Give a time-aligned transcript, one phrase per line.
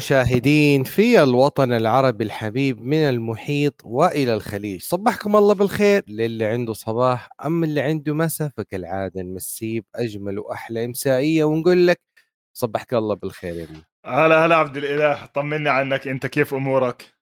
[0.00, 4.82] مشاهدين في الوطن العربي الحبيب من المحيط وإلى الخليج.
[4.82, 6.02] صبحكم الله بالخير.
[6.08, 12.00] للي عنده صباح اما اللي عنده مساء فكالعادة نمسيه باجمل وأحلى امسائيه ونقول لك
[12.52, 13.66] صبحك الله بالخير يا
[14.06, 16.08] هلا هلا عبد الإله طمني عنك.
[16.08, 17.15] أنت كيف أمورك؟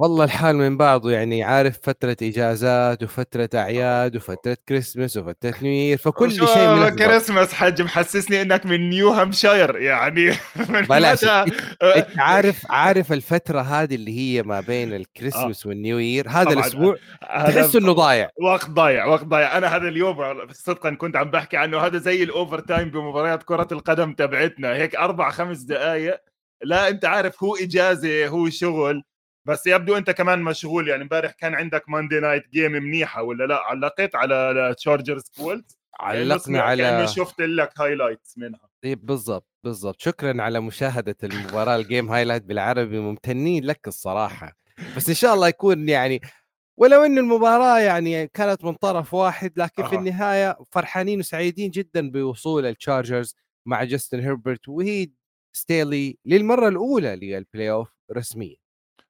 [0.00, 6.32] والله الحال من بعضه يعني عارف فترة إجازات وفترة أعياد وفترة كريسمس وفترة نيوير فكل
[6.32, 10.30] شيء ملخبط كريسماس حج محسسني إنك من نيو هامشاير يعني
[10.68, 11.24] من بلاش.
[11.24, 11.44] متى؟
[11.82, 16.50] إنت عارف عارف الفترة هذه اللي هي ما بين الكريسماس وال New Year هذا.
[16.50, 18.30] الأسبوع تحس إنه ضايع.
[18.42, 19.58] وقت ضايع وقت ضايع.
[19.58, 20.16] أنا هذا اليوم
[20.52, 24.74] صدقا كنت عم بحكي عنه هذا زي ال overtime بمباريات كرة القدم تبعتنا.
[24.74, 26.20] هيك أربع خمس دقائق
[26.62, 29.02] لا أنت عارف هو إجازة هو شغل.
[29.44, 33.56] بس يبدو أنت كمان مشغول يعني امبارح كان عندك Monday night game منيحة ولا لا؟
[33.56, 38.60] علقت على تشارجرز كولتس علقنا على شفت لك highlights منها.
[38.82, 40.00] طيب بالضبط بالضبط.
[40.00, 44.52] شكرا على مشاهدة المباراة ال game highlight بالعربي ممتنين لك الصراحة.
[44.96, 46.20] بس إن شاء الله يكون يعني
[46.76, 49.98] ولو إن المباراة يعني كانت من طرف واحد لكن في أها.
[49.98, 53.34] النهاية فرحانين وسعيدين جدا بوصول التشارجرز
[53.66, 55.08] مع جاستن هيربرت وهي
[55.52, 58.56] ستيلي للمرة الأولى لل playoff رسميا.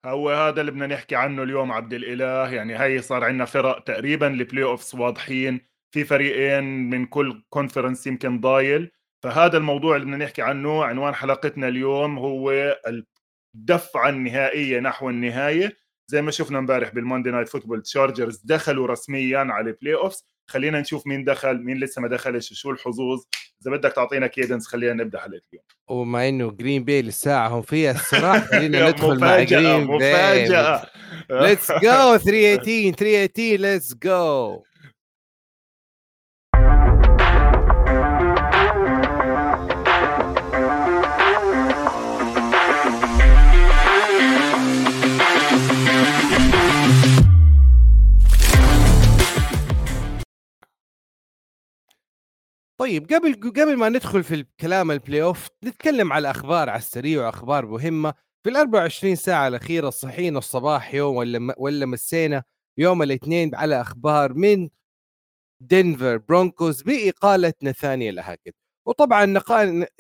[0.05, 2.53] هو هذا اللي بدنا نحكي عنه اليوم عبد الإله.
[2.55, 5.61] يعني هي صار عندنا فرق تقريبا ال playoffs واضحين.
[5.95, 8.91] في فريقين من كل conference يمكن ضايل.
[9.23, 12.53] فهذا الموضوع اللي بدنا نحكي عنه عنوان حلقتنا اليوم هو
[13.55, 15.77] الدفعة النهائية نحو النهاية.
[16.11, 20.81] زي ما شفنا امبارح بال Monday Night Football تشارجرز دخلوا رسميا على ال playoffs خلينا
[20.81, 23.23] نشوف مين دخل مين لسه ما دخلش وشو الحظوظ؟
[23.63, 25.65] إذا بدك تعطينا cadence خلينا نبدأ حلقه اليوم.
[25.89, 30.87] وبما إنه جرين بي للساعة هم فيها الصراع خلينا ندخل مع جرين بي مفاجأة.
[31.31, 34.63] let's go 318 318 let's go
[52.81, 57.67] طيب قبل قبل ما ندخل في الكلام ال playoff نتكلم على أخبار على السريع وأخبار
[57.67, 58.15] مهمة.
[58.45, 62.43] في ال 24 ساعة الأخيرة صحينا الصباح يوم ولا ولا مسينا
[62.79, 64.69] يوم الاثنين على أخبار من
[65.61, 68.55] دنفر برونكوز بإقالة نثانيال هاكت
[68.87, 69.37] وطبعا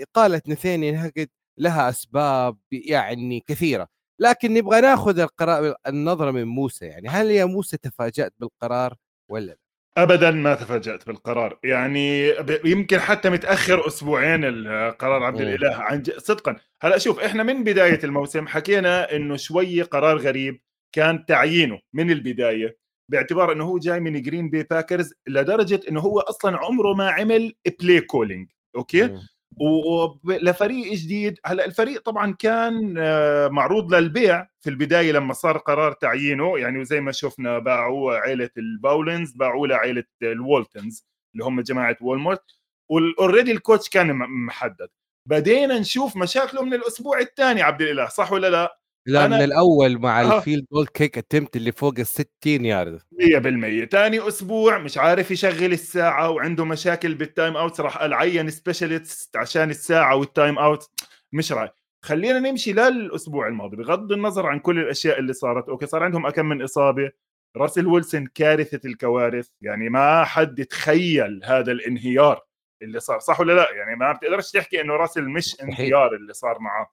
[0.00, 3.88] إقالة نثانيال هاكت لها أسباب يعني كثيرة.
[4.20, 8.94] لكن نبغى ناخذ القرار النظرة من موسى يعني هل يا موسى تفاجأت بالقرار
[9.30, 11.58] ولا لا؟ ابدا ما تفاجأت بالقرار.
[11.64, 12.34] يعني
[12.64, 15.40] يمكن حتى متأخر أسبوعين القرار عبد.
[15.40, 15.76] الإله.
[15.76, 16.56] عن صدقا.
[16.82, 20.60] هلا شوف إحنا من بداية الموسم حكينا إنه شوي قرار غريب
[20.92, 22.78] كان تعيينه من البداية
[23.08, 27.54] باعتبار إنه هو جاي من جرين بي باكرز لدرجة إنه هو أصلا عمره ما عمل
[27.80, 29.18] play calling okay.
[29.58, 31.38] ولفريق جديد.
[31.46, 36.58] هلأ الفريق طبعا كان آه، معروض للبيع في البداية لما صار قرار تعيينه.
[36.58, 42.42] يعني وزي ما شفنا باعوه عائله الباولنز باعوه لعائله الوولتنز اللي هم جماعة وولمارت
[42.88, 44.16] و already ال coach كان
[44.46, 44.88] محدد.
[45.26, 48.79] بدينا نشوف مشاكله من الأسبوع الثاني عبد الإله صح ولا لا؟
[49.10, 50.38] لا أنا- من الأول مع آه.
[50.38, 55.30] ال field goal kick attempt اللي فوق ال 60 يارد 100% تاني أسبوع مش عارف
[55.30, 60.58] يشغل الساعة وعنده مشاكل بال time out راح قال عين specialist عشان الساعة وال time
[60.58, 60.90] out
[61.32, 61.70] مش رايح
[62.04, 63.76] خلينا نمشي للأسبوع الماضي.
[63.76, 67.10] بغض النظر عن كل الأشياء اللي صارت okay صار عندهم أكم من إصابة.
[67.56, 69.48] راسل ويلسون كارثة الكوارث.
[69.60, 72.40] يعني ما حد تخيل هذا الانهيار
[72.82, 73.18] اللي صار.
[73.18, 76.86] صح ولا لا؟ يعني ما بتقدرش تحكي إنه راسل مش انهيار اللي صار معاه.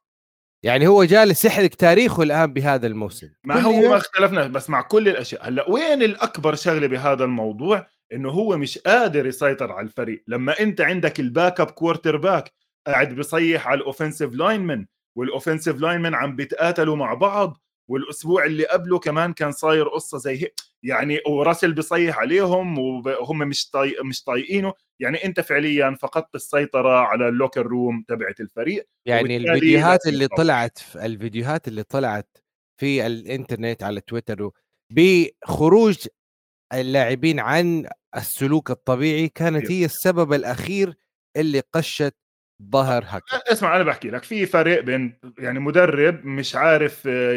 [0.64, 3.30] يعني هو جالس يحرق تاريخه الآن بهذا الموسم.
[3.44, 5.48] ما هو ما اختلفنا بس مع كل الأشياء.
[5.48, 10.24] هلأ وين الأكبر شغلة بهذا الموضوع؟ إنه هو مش قادر يسيطر على الفريق.
[10.28, 12.54] لما أنت عندك ال backup quarterback
[12.88, 14.86] قاعد بيصيح على ال offensive linemen
[15.16, 20.44] وال offensive linemen عم بيتقاتلوا مع بعض والأسبوع اللي قبله كمان كان صاير قصة زي
[20.44, 20.54] هيك.
[20.84, 23.96] يعني وراسل بيصيح عليهم وهم مش طاي...
[24.04, 24.74] مش طايقينه.
[25.00, 28.88] يعني أنت فعليا فقدت السيطرة على ال locker room تبعت الفريق.
[29.06, 30.28] يعني الفيديوهات اللي.
[30.28, 32.38] طلعت في الفيديوهات اللي طلعت
[32.80, 34.52] في الإنترنت على تويتر
[34.94, 36.08] بخروج
[36.74, 40.94] اللاعبين عن السلوك الطبيعي كانت هي السبب الأخير
[41.38, 42.16] اللي قصمت
[42.72, 44.24] ظهر هاكت اسمع أنا بحكي لك.
[44.24, 47.34] في فرق بين يعني مدرب مش عارف آه،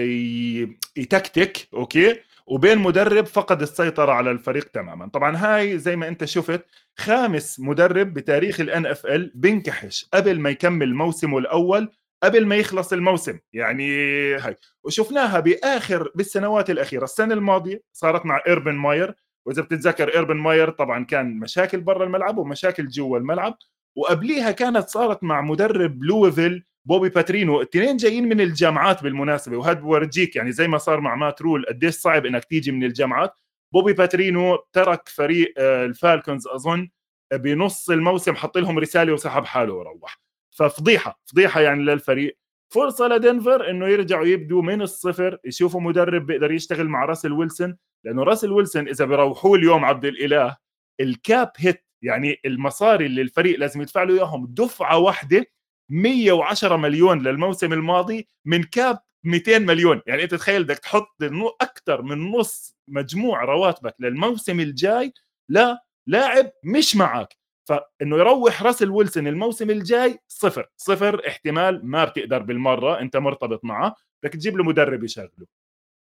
[0.97, 5.09] يتكتك okay؟ وبين مدرب فقد السيطرة على الفريق تماما.
[5.09, 6.65] طبعا هاي زي ما أنت شفت
[6.99, 11.91] خامس مدرب بتاريخ ال NFL بنكحش قبل ما يكمل موسمه الأول
[12.23, 13.39] قبل ما يخلص الموسم.
[13.53, 13.87] يعني
[14.35, 14.57] هاي.
[14.85, 17.05] وشفناها بآخر بالسنوات الأخيرة.
[17.05, 19.15] السنة الماضية صارت مع إيربن ماير.
[19.47, 23.55] وإذا بتتذكر إيربن ماير طبعا كان مشاكل برا الملعب ومشاكل جوا الملعب.
[24.01, 27.61] وقبليها كانت صارت مع مدرب لويفيل بوبي باترينو.
[27.61, 31.95] الاثنين جايين من الجامعات بالمناسبة وهذا بفرجيك يعني زي ما صار مع مات رول قديش
[31.95, 33.35] صعب إنك تيجي من الجامعات.
[33.73, 36.89] بوبي باترينو ترك فريق آه، الفالكونز أظن
[37.33, 40.21] بنص الموسم حط لهم رسالة وسحب حاله وروح.
[40.51, 42.39] ففضيحة فضيحة يعني للفريق.
[42.75, 48.23] فرصة لدنفر إنه يرجعوا يبدوا من الصفر يشوفوا مدرب بيقدر يشتغل مع راسل ويلسون لأنه
[48.23, 50.57] راسل ويلسون إذا بيروحوا اليوم عبد الإله
[51.01, 55.47] ال cap hit يعني المصاري اللي الفريق لازم يدفع له إياهم دفعة واحدة
[55.89, 60.03] 110 مليون للموسم الماضي من cap 200 مليون.
[60.07, 61.23] يعني أنت تخيل بدك تحط
[61.61, 65.13] أكثر من نص مجموع رواتبك للموسم الجاي
[65.49, 67.37] لا لاعب مش معك.
[67.69, 70.67] فإنه يروح راسل ويلسون الموسم الجاي صفر.
[70.77, 73.95] صفر احتمال ما بتقدر بالمرة أنت مرتبط معه.
[74.23, 75.47] بدك تجيب له مدرب يشغله.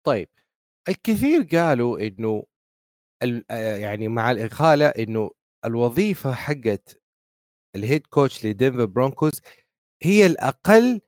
[0.05, 0.29] طيب
[0.89, 2.43] الكثير قالوا إنه
[3.51, 5.31] آه، يعني مع الاقاله إنه
[5.65, 7.01] الوظيفة حقت
[7.75, 9.41] ال head coach لدنفر برونكوز
[10.03, 11.01] هي الأقل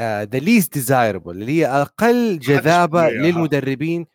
[0.00, 4.06] the least desirable اللي هي أقل جذابة للمدربين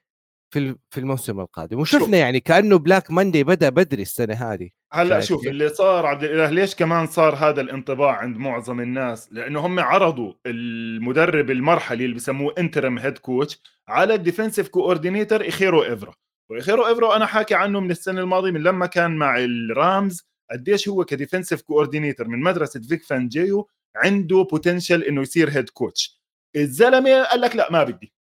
[0.54, 1.80] في في الموسم القادم.
[1.80, 6.50] وشفنا يعني كأنه Black Monday بدأ بدري السنة هذه هلأ شوف اللي صار عبد الإله
[6.50, 12.54] ليش كمان صار هذا الانطباع عند معظم الناس؟ لأنه هم عرضوا المدرب المرحلي اللي بسموه
[12.58, 16.14] interim head coach على ال defensive coordinator إيجيرو إيفيرو
[16.52, 20.28] وإيجيرو إيفيرو أنا حاكي عنه من السنة الماضية من لما كان مع الرامز.
[20.52, 26.22] قديش هو ك defensive coordinator من مدرسة فيك فانجيو عنده potential إنه يصير head coach
[26.56, 28.14] الزلمة قال لك لا ما بدي.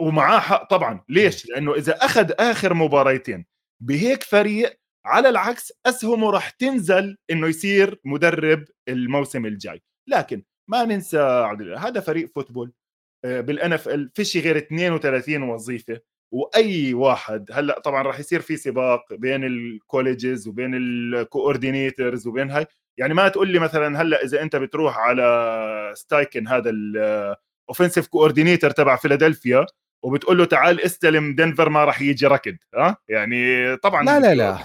[0.00, 1.04] ومعاه حق طبعا.
[1.08, 3.46] ليش؟ لأنه إذا أخذ آخر مباريتين
[3.82, 9.82] بهيك فريق على العكس أسهمه راح تنزل إنه يصير مدرب الموسم الجاي.
[10.08, 11.18] لكن ما ننسى
[11.78, 12.72] هذا فريق football.
[13.24, 16.00] آه، بال NFL فيش غير 32 وظيفة.
[16.32, 17.50] وأي واحد.
[17.52, 22.66] هلأ طبعا راح يصير في سباق بين ال colleges وبين ال coordinators وبين هاي.
[22.98, 28.70] يعني ما تقول لي مثلا هلأ إذا أنت بتروح على ستايكن هذا ال offensive coordinator
[28.70, 29.66] تبع فيلادلفيا
[30.02, 34.58] وبتقول له تعال استلم دنفر ما راح يجي ركض ها؟ يعني طبعا لا لا لا.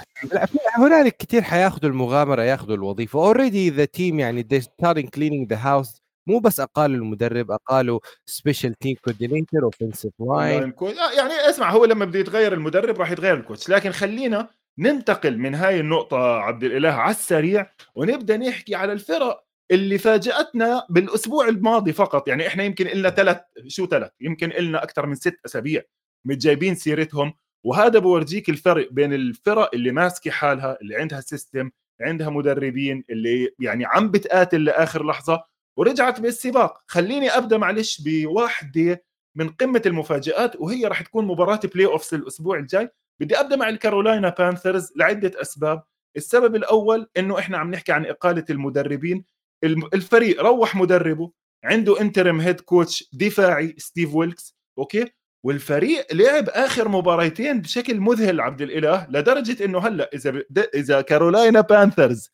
[0.78, 3.20] هنالك كثير حياخذوا المغامرة ياخذوا الوظيفة.
[3.20, 6.07] already the team يعني they starting cleaning the house.
[6.28, 10.74] مو بس اقالوا المدرب اقالوا special team coordinator offensive line
[11.18, 15.56] يعني اسمع هو لما بده يتغير المدرب راح يتغير ال coach لكن خلينا ننتقل من
[15.56, 22.28] هاي النقطة عبد الإله على السريع ونبدأ نحكي على الفرق اللي فاجأتنا بالأسبوع الماضي فقط.
[22.28, 23.38] يعني إحنا يمكن إلنا ثلاث
[23.68, 25.82] شو ثلاث؟ يمكن إلنا أكثر من ست أسابيع
[26.26, 27.34] مش جايبين سيرتهم.
[27.66, 31.70] وهذا بورجيك الفرق بين الفرق اللي ماسكة حالها اللي عندها system
[32.02, 35.44] عندها مدربين اللي يعني عم بتقاتل لآخر لحظة.
[35.78, 39.04] ورجعت بالسباق خليني أبدأ معلش بواحدة
[39.36, 42.90] من قمة المفاجآت وهي راح تكون مباراة playoffs الأسبوع الجاي.
[43.20, 45.84] بدي أبدأ مع الكارولاينا بانثرز لعدة أسباب.
[46.18, 49.26] السبب الأول إنه إحنا عم نحكي عن إقالة المدربين.
[49.64, 51.32] الفريق روح مدربه.
[51.64, 54.58] عنده interim head coach دفاعي ستيف ويلكس.
[54.78, 55.12] أوكي؟
[55.44, 60.44] والفريق لعب آخر مباريتين بشكل مذهل عبد الإله لدرجة إنه هلأ إذا
[60.76, 62.30] إذا كارولاينا بانثرز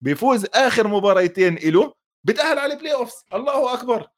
[0.00, 4.08] بيفوز آخر مباريتين له بتأهل على ال playoffs الله أكبر.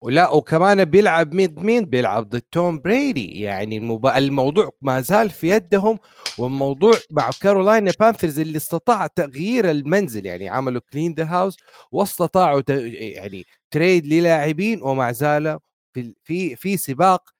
[0.00, 3.40] ولا وكمان بيلعب مين مين؟ بيلعب ضد توم بريدي.
[3.40, 4.06] يعني المب...
[4.06, 5.98] الموضوع ما زال في يدهم
[6.38, 10.26] والموضوع مع كارولاينا بانثرز اللي استطاع تغيير المنزل.
[10.26, 11.56] يعني عملوا clean the house
[11.92, 12.70] واستطاعوا ت...
[12.70, 15.58] يعني trade للاعبين ومع ذلك
[15.94, 17.30] في في في سباق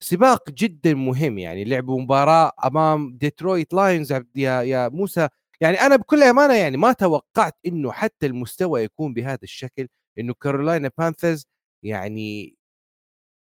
[0.00, 1.38] سباق جدا مهم.
[1.38, 5.28] يعني لعبوا مباراة أمام ديترويت لاينز يا يا موسى
[5.62, 9.88] يعني أنا بكل أمانة يعني ما توقعت إنه حتى المستوى يكون بهذا الشكل
[10.18, 11.46] إنه كارولاينا بانثرز
[11.84, 12.56] يعني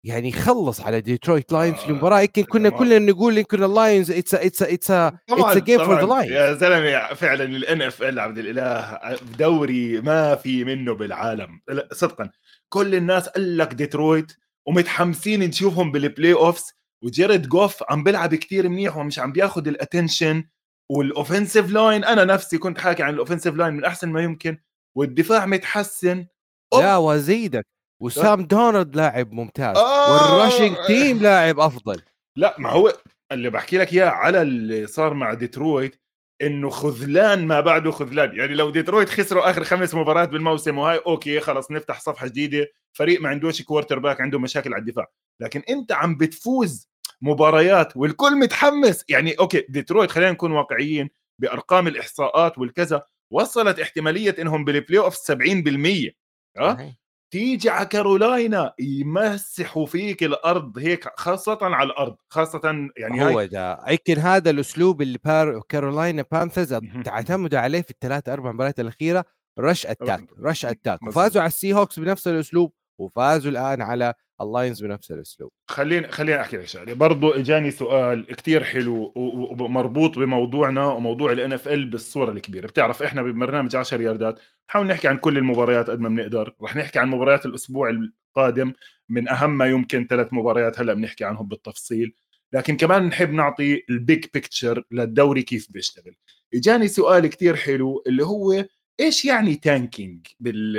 [0.05, 2.21] يعني خلص على ديترويت لاينز في المباراة.
[2.21, 6.53] يمكن كنا كلنا نقول يمكن اللاينز it's it's it's it's game for the Lions يا
[6.53, 8.99] زلمة فعلا ال NFL عبد الإله
[9.37, 11.61] دوري ما في منه بالعالم.
[11.91, 12.29] صدقا.
[12.69, 14.31] كل الناس قال لك ديترويت
[14.67, 20.43] ومتحمسين نشوفهم بال playoffs وجيرد جوف عم بيلعب كثير منيح ومش عم بياخذ ال attention
[20.91, 24.57] وال offensive line أنا نفسي كنت حاكي عن ال offensive line من أحسن ما يمكن
[24.97, 26.27] والدفاع متحسن.
[26.73, 27.65] لا وزيدك
[28.01, 30.13] وسام دارنولد لاعب ممتاز آه!
[30.13, 32.01] وال rushing team لاعب أفضل.
[32.37, 32.93] لا ما هو
[33.31, 36.01] اللي بحكي لك إياه على اللي صار مع ديترويت
[36.41, 38.35] إنه خذلان ما بعده خذلان.
[38.35, 42.67] يعني لو ديترويت خسروا آخر خمس مباريات بالموسم وهاي أوكي خلص نفتح صفحة جديدة.
[42.93, 45.07] فريق ما عندوش quarterback عنده مشاكل على الدفاع.
[45.41, 46.89] لكن أنت عم بتفوز
[47.21, 49.05] مباريات والكل متحمس.
[49.09, 51.09] يعني أوكي ديترويت خلينا نكون واقعيين
[51.41, 53.03] بأرقام الإحصاءات والكذا
[53.33, 56.11] وصلت احتمالية إنهم بال playoff 70%
[56.57, 56.95] ها؟
[57.33, 64.17] تيجي على كارولاينا يمسحوا فيك الأرض هيك خاصة على الأرض خاصة يعني هو ده يمكن
[64.17, 66.73] هذا الأسلوب اللي بار كارولاينا بانثرز
[67.05, 69.25] تعتمدوا عليه في الثلاث أربع مباريات الأخيرة
[69.59, 72.73] rush attack rush attack وفازوا على السي هوكس بنفس الأسلوب.
[72.97, 75.51] وفازوا الآن على اللاينز بنفس الأسلوب.
[75.67, 76.93] خليني خليني أحكي لك شغلة.
[76.93, 82.67] برضو إجاني سؤال كتير حلو ومربوط بموضوعنا وموضوع ال NFL بالصورة الكبيرة.
[82.67, 86.55] بتعرف إحنا ببرنامج 10 ياردات نحاول نحكي عن كل المباريات قد ما بنقدر.
[86.61, 88.73] رح نحكي عن مباريات الأسبوع القادم.
[89.09, 92.13] من أهم ما يمكن ثلاث مباريات هلأ بنحكي عنهم بالتفصيل.
[92.53, 96.15] لكن كمان نحب نعطي ال big picture للدوري كيف بيشتغل.
[96.53, 98.65] إجاني سؤال كتير حلو اللي هو
[98.99, 100.77] إيش يعني tanking بال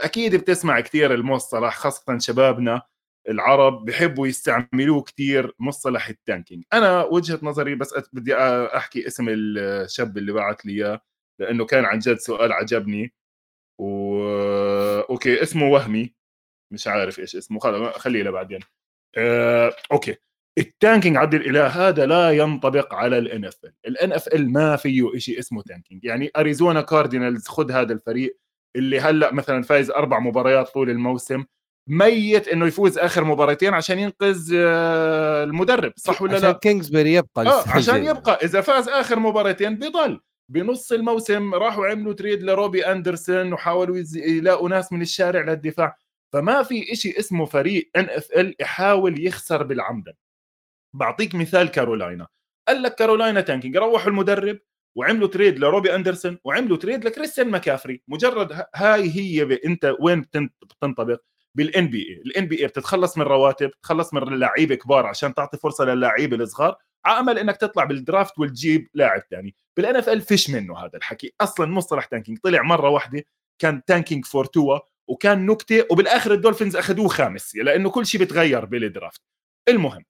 [0.00, 2.82] أكيد بتسمع كثير المصطلح خاصة شبابنا
[3.28, 8.34] العرب بحبوا يستعملوه كثير مصطلح ال tanking أنا وجهة نظري بس بدي
[8.76, 11.00] أحكي اسم الشاب اللي بعت لي إياه
[11.40, 13.14] لأنه كان عن جد سؤال عجبني.
[13.80, 14.24] و
[15.10, 16.14] أوكي اسمه وهمي.
[16.72, 17.60] مش عارف إيش اسمه
[17.92, 18.60] خليه لبعدين.
[19.18, 19.76] أه...
[19.92, 20.16] أوكي.
[20.60, 25.38] ال tanking عبد الإله هذا لا ينطبق على ال NFL ال NFL ما فيه شيء
[25.38, 26.04] اسمه tanking.
[26.04, 28.36] يعني أريزونا كاردينالز خذ هذا الفريق
[28.76, 31.44] اللي هلأ مثلا فايز أربع مباريات طول الموسم
[31.88, 37.46] ميت إنه يفوز آخر مباراتين عشان ينقذ آه، المدرب صح ولا عشان لا كينجزبري يبقى
[37.46, 38.38] آه عشان يبقى.
[38.42, 40.20] إذا فاز آخر مباراتين بيضل.
[40.48, 45.96] بنص الموسم راحوا عملوا trade لروبي أندرسون وحاولوا يلاقوا ناس من الشارع للدفاع.
[46.32, 50.14] فما في شيء اسمه فريق NFL يحاول يخسر بالعمدا
[50.94, 52.26] بعطيك مثال كارولاينا.
[52.68, 54.58] قال لك كارولاينا tanking روحوا المدرب
[54.96, 58.02] وعملوا trade لروبي أندرسون وعملوا trade لكريستيان ماكافري.
[58.08, 60.26] مجرد هاي هي انت وين
[60.62, 61.20] بتنطبق؟
[61.54, 66.36] بال NBA ال NBA بتتخلص من رواتب تخلص من لعيبة كبار عشان تعطي فرصة للاعيبة
[66.36, 66.76] الصغار.
[67.04, 71.32] على امل إنك تطلع بال draft وتجيب لاعب ثاني بال NFL فيش منه هذا الحكي.
[71.40, 72.38] أصلا مصطلح tanking.
[72.38, 73.24] طلع مرة واحدة
[73.58, 74.78] كان tanking for Tua
[75.08, 79.20] وكان نكتة وبالآخر الدولفينز أخذوه خامس لأنه كل شيء بتغير بال draft
[79.68, 80.04] المهم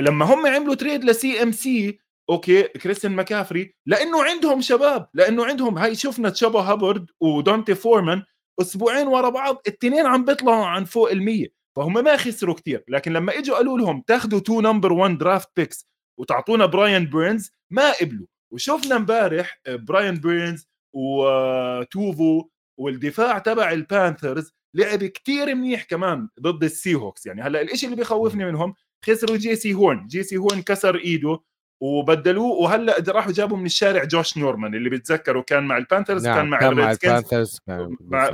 [0.00, 1.98] لما هم عملوا trade ل CMC
[2.30, 8.22] أوكي كريستيان ماكافري لأنه عندهم شباب لأنه عندهم هاي شفنا تشوبا هابارد ودونتي فورمان
[8.60, 13.38] أسبوعين ورا بعض الاثنين عم بيطلعوا عن فوق ال100 فهم ما خسروا كثير لكن لما
[13.38, 15.86] إجوا قالوا لهم تاخذوا two number 1 draft picks
[16.18, 18.26] وتعطونا براين بيرنز ما قبلوا.
[18.52, 27.26] وشفنا امبارح براين بيرنز ولوفو والدفاع تبع البانثرز لعب كتير منيح كمان ضد السي هوكس
[27.26, 28.74] يعني هلأ الشيء اللي بخوفني منهم
[29.06, 31.40] خسروا جي سي هورن جي سي هورن كسر إيده
[31.80, 36.36] وبدلوه وهلأ راحوا جابوا من الشارع جوش نورمان اللي بتذكروا كان مع البانثرز نعم.
[36.36, 37.60] كان مع كان مع البانثرز
[38.00, 38.26] مع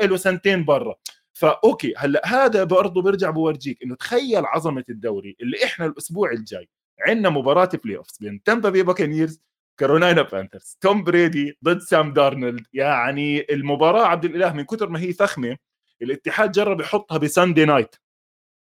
[0.00, 0.94] آه، له سنتين برا.
[1.32, 6.68] فأوكي هلأ هذا برضه برجع بورجيك إنه تخيل عظمة الدوري اللي إحنا الأسبوع الجاي
[7.06, 9.40] عندنا مباراة playoffs بين تامبا بي بكانيرز
[9.80, 12.66] كارولاينا بانثرز توم بريدي ضد سام دارنولد.
[12.72, 15.56] يعني المباراة عبد الإله من كثر ما هي فخمة
[16.02, 17.96] الاتحاد جرب يحطها ب Sunday night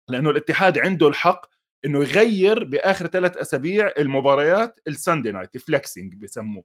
[0.09, 1.45] لأنه الاتحاد عنده الحق
[1.85, 6.63] إنه يغير بآخر ثلاث أسابيع المباريات ال Sunday night flexing بسموه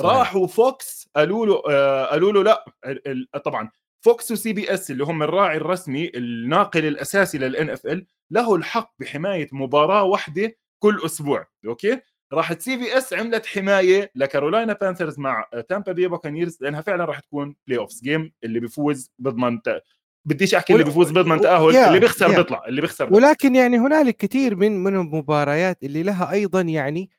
[0.00, 2.64] راحوا Fox قالوا له آه قالوا له لا
[3.44, 3.70] طبعا
[4.04, 10.04] Fox و CBS اللي هم الراعي الرسمي الناقل الأساسي لل NFL له الحق بحماية مباراة
[10.04, 12.00] واحدة كل أسبوع okay؟
[12.32, 18.00] راحت CBS عملت حماية لكارولاينا Panthers مع تامبا بي Buccaneers لأنها فعلا راح تكون playoffs
[18.02, 19.62] game اللي بيفوز بضمن
[20.24, 23.28] بديش أحكي اللي بيفوز بيضمن تاهل اللي بيخسر بيطلع اللي بيخسر بيطلع.
[23.28, 27.10] ولكن يعني هنالك كثير من من المباريات اللي لها أيضا يعني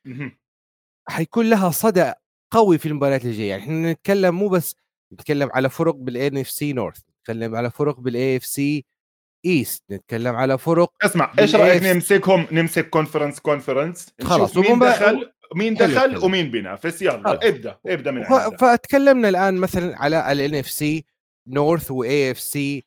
[1.08, 2.12] حيكون لها صدى
[2.50, 3.48] قوي في المباريات الجاية.
[3.50, 4.76] يعني إحنا نتكلم مو بس
[5.12, 10.92] نتكلم على فرق بال NFC North نتكلم على فرق بال AFC East نتكلم على فرق
[11.02, 17.48] اسمع إيش رأيك نمسكهم نمسك conference conference خلاص مين دخل مين دخل ومين بينافس يلا
[17.48, 18.32] ابدأ ابدأ من ف...
[18.64, 21.04] فتكلمنا الآن مثلا على ال NFC
[21.46, 22.84] North و AFC و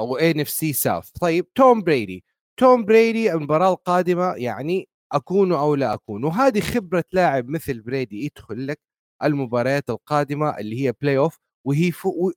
[0.00, 2.24] NFC South طيب توم بريدي.
[2.56, 6.24] توم بريدي المباراة القادمة يعني أكون أو لا أكون.
[6.24, 8.80] وهذه خبرة لاعب مثل بريدي يدخل لك
[9.24, 12.32] المباريات القادمة اللي هي playoff وهي فوق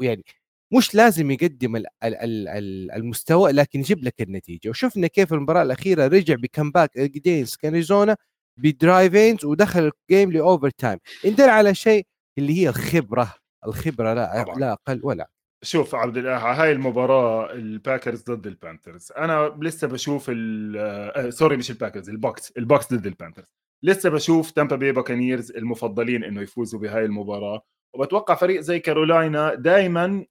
[0.00, 0.24] يعني
[0.72, 1.82] مش لازم يقدم
[2.96, 4.68] المستوى لكن يجيب لك النتيجة.
[4.70, 8.16] وشفنا كيف المباراة الأخيرة رجع ب comeback against Arizona
[8.58, 12.06] ب drives ودخل ال game ل overtime يدل على شيء
[12.38, 13.34] اللي هي الخبرة.
[13.66, 15.30] الخبرة لا لا أقل ولا
[15.62, 21.56] شوف عبد الاله هاي المباراة ال Packers ضد ال Panthers أنا لسه بشوف آه سوري
[21.56, 23.46] مش الباكرز البوكس البوكس ضد البانثرز
[23.82, 27.62] لسه بشوف تامبا بي Buccaneers المفضلين إنه يفوزوا بهاي المباراة.
[27.94, 30.24] وبتوقع فريق زي كارولاينا دائما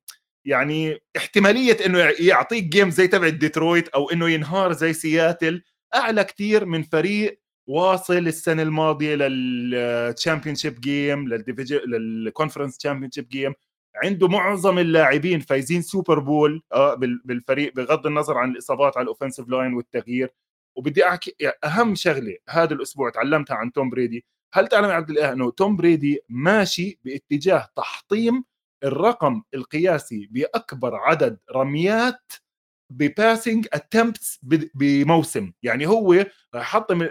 [0.46, 5.64] يعني احتمالية إنه يعطيك game زي تبع ديترويت أو إنه ينهار زي سياتل
[5.96, 11.28] أعلى كتير من فريق واصل السنة الماضية لل championship game
[11.88, 13.54] لل conference championship game
[14.04, 19.50] عنده معظم اللاعبين فايزين Super Bowl آه بالفريق بغض النظر عن الإصابات على ال offensive
[19.50, 20.34] line والتغيير.
[20.76, 24.26] وبدي أحكي أهم شغلة هذا الأسبوع تعلمتها عن توم بريدي.
[24.54, 28.44] هل تعلم يا عبد الاله إنه توم بريدي ماشي باتجاه تحطيم
[28.84, 32.32] الرقم القياسي بأكبر عدد رميات
[32.90, 34.40] ب passing attempts
[34.76, 36.26] بموسم؟ يعني هو
[36.56, 37.10] يحطم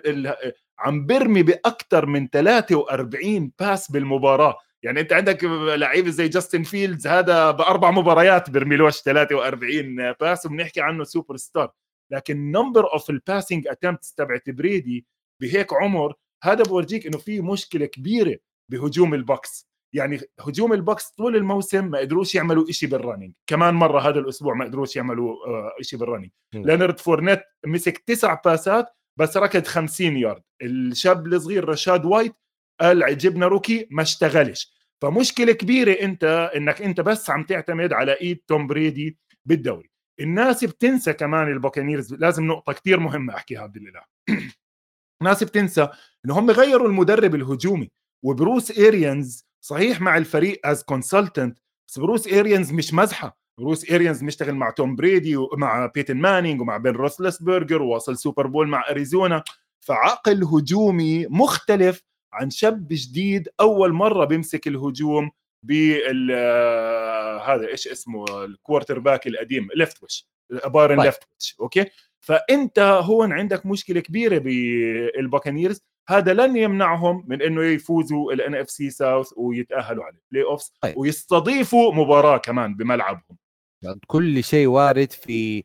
[0.79, 4.57] عم برمي باكثر من 43 pass بالمباراة.
[4.85, 11.05] يعني انت عندك لعيبه زي جاستن فيلدز هذا بأربع مباريات بيرميلوش 43 pass وبنحكي عنه
[11.05, 11.73] سوبر ستار
[12.13, 15.07] لكن number of ال passing attempts تبعت بريدي
[15.41, 18.37] بهيك عمر هذا بورجيك إنه في مشكلة كبيرة
[18.71, 19.69] بهجوم ال Bucs.
[19.93, 24.55] يعني هجوم البوكس طول الموسم ما قدروش يعملوا شيء بال running كمان مرة هذا الأسبوع
[24.55, 25.37] ما قدروش يعملوا
[25.81, 28.87] شيء بال running لينارد فورنيت مسك تسع باسات
[29.17, 32.35] بس ركض 50 يارد الشاب الصغير رشاد وايت
[32.81, 34.74] قال جبنا rookie ما اشتغلش.
[35.05, 39.91] فمشكلة كبيرة أنت إنك أنت بس عم تعتمد على إيد توم بريدي بالدوري.
[40.21, 44.03] الناس بتنسى كمان ال Buccaneers لازم نقطة كثير مهمة أحكيها عبد الاله
[45.23, 45.89] الناس بتنسى
[46.25, 47.91] انه هم غيروا المدرب الهجومي
[48.25, 51.59] وبروس إيريانز صحيح مع الفريق as consultant
[51.89, 53.39] بس بروس إيريانز مش مزحة.
[53.61, 58.69] بروس إيريانز مشتغل مع توم بريدي ومع بيتن مانينج ومع بين روسلسبرجر ووصل Super Bowl
[58.69, 59.43] مع أريزونا.
[59.81, 62.03] فعقل هجومي مختلف
[62.35, 65.31] عن شاب جديد أول مرة بيمسك الهجوم
[65.63, 66.33] بال
[67.47, 70.29] هذا إيش اسمه ال quarterback القديم ليفتويتش
[70.67, 71.85] بايرون ليفتويتش okay؟
[72.21, 78.71] فأنت هون عندك مشكلة كبيرة بال Buccaneers هذا لن يمنعهم من إنه يفوزوا ال NFC
[78.71, 80.99] South ويتأهلوا على ال playoffs طيب.
[80.99, 83.37] ويستضيفوا مباراة كمان بملعبهم.
[84.07, 85.65] كل شيء وارد في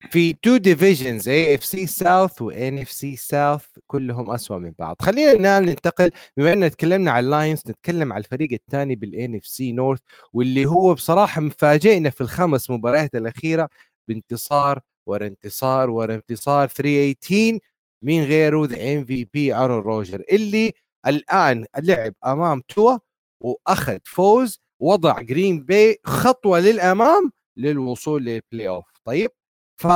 [0.00, 4.96] في two divisions AFC South و NFC South كلهم اسوء من بعض.
[5.02, 9.72] خلينا الان ننتقل بما ان تكلمنا عن ال Lions نتكلم عن الفريق الثاني بال NFC
[9.72, 10.00] North
[10.32, 13.68] واللي هو بصراحة مفاجئنا في الخمس مباريات الأخيرة
[14.08, 17.58] بانتصار ورا انتصار ورا انتصار 318
[18.02, 20.72] مين غيره؟ the MVP ارون روجر اللي
[21.06, 22.98] الآن لعب أمام توا
[23.40, 29.30] وأخذ فوز وضع جرين باي خطوة للأمام للوصول لل playoff طيب
[29.78, 29.86] ف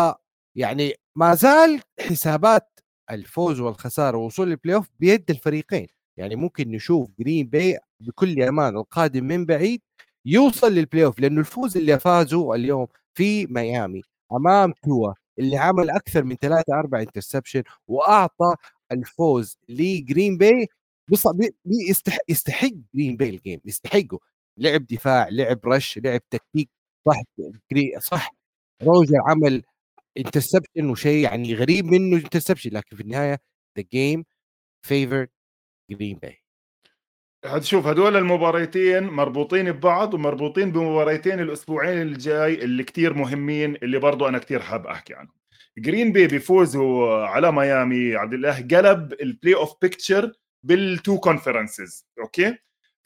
[0.56, 5.86] يعني ما زال حسابات الفوز والخسارة والوصول لل playoff بيد الفريقين.
[6.16, 9.82] يعني ممكن نشوف جرين باي بكل أمان القادم من بعيد
[10.26, 16.24] يوصل لل playoff لأنه الفوز اللي فازوا اليوم في ميامي أمام توا اللي عمل أكثر
[16.24, 18.54] من ثلاثة أربعة interception وأعطى
[18.92, 20.66] الفوز لجرين باي
[22.28, 24.18] يستحق جرين باي ال game يستحقه.
[24.58, 26.70] لعب دفاع لعب rush لعب تكتيك
[27.06, 27.22] صح
[28.00, 28.34] صح
[28.82, 29.62] روجر عمل
[30.18, 33.38] interception وشيء يعني غريب منه interception لكن في النهاية
[33.78, 34.24] the game
[34.86, 35.26] favor
[35.90, 36.42] جرين باي
[37.60, 44.38] شوف هدول المباريتين مربوطين ببعض ومربوطين بمباريتين الأسبوعين الجاي اللي كتير مهمين اللي برضو أنا
[44.38, 45.34] كتير حاب أحكي عنهم.
[45.78, 52.56] جرين بي بيفوزوا على ميامي عبد الاله قلب ال playoff picture بال two conferences okay؟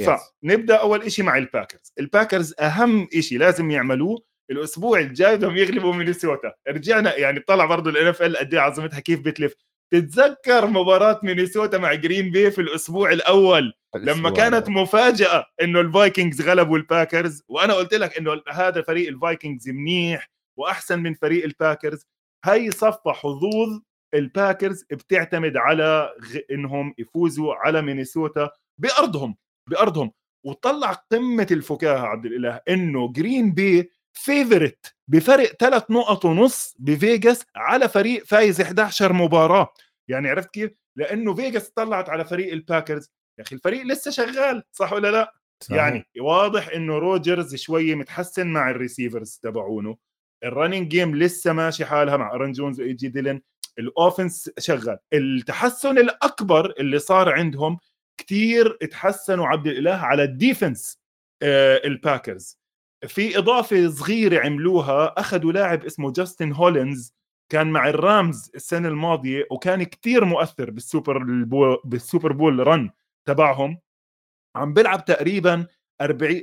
[0.02, 0.06] Yes.
[0.42, 5.56] فنبدأ أول شيء مع ال Packers ال Packers أهم شيء لازم يعملوه الأسبوع الجاي بدهم
[5.56, 6.52] يغلبوا مينيسوتا.
[6.68, 9.54] رجعنا يعني طلع برضه ال NFL قد إيه عظمتها كيف بتلف.
[9.92, 16.42] تتذكر مباراة مينيسوتا مع جرين بي في الأسبوع الأول؟ لما كانت مفاجأة إنه ال Vikings
[16.48, 21.44] غلبوا ال Packers وأنا قلت لك إنه هذا فريق ال Vikings منيح وأحسن من فريق
[21.44, 22.06] الباكرز
[22.44, 23.80] هي صفت حظوظ
[24.14, 26.12] الباكرز بتعتمد على
[26.50, 29.36] إنهم يفوزوا على مينيسوتا بأرضهم
[29.70, 30.12] بأرضهم.
[30.46, 37.88] وطلع قمة الفكاهة عبد الإله إنه جرين بي favored بفرق ثلاث نقط ونص بفيجاس على
[37.88, 39.74] فريق فايز 11 مباراة
[40.08, 44.92] يعني عرفت كيف؟ لأنه فيجاس طلعت على فريق الباكرز يا أخي الفريق لسه شغال صح
[44.92, 45.78] ولا لا؟ صحيح.
[45.78, 49.96] يعني واضح إنه روجرز شوية متحسن مع ال receivers تبعونه
[50.44, 53.40] ال running game لسه ماشي حالها مع أرن جونز وإي جي ديلن
[53.78, 57.78] ال offense شغال التحسن الأكبر اللي صار عندهم
[58.20, 60.98] كثير تحسنوا عبد الإله على ال defense
[61.42, 62.58] آه الباكرز
[63.06, 67.14] في إضافة صغيرة عملوها أخذوا لاعب اسمه جاستن هولينز
[67.48, 72.90] كان مع الرامز السنة الماضية وكان كتير مؤثر بالسوبر Bowl بال Super Bowl run
[73.24, 73.78] تبعهم.
[74.56, 75.66] عم بيلعب تقريبا
[76.00, 76.42] 40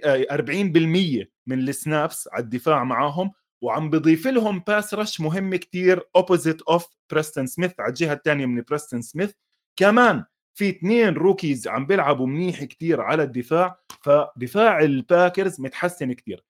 [1.22, 6.62] 40% من ال snaps على الدفاع معاهم وعم بضيف لهم pass rush مهم كتير opposite
[6.62, 9.32] of بريستون سميث على الجهة الثانية من بريستون سميث
[9.76, 16.44] كمان في اثنين rookies عم بيلعبوا منيح كتير على الدفاع فدفاع الباكرز متحسن كتير.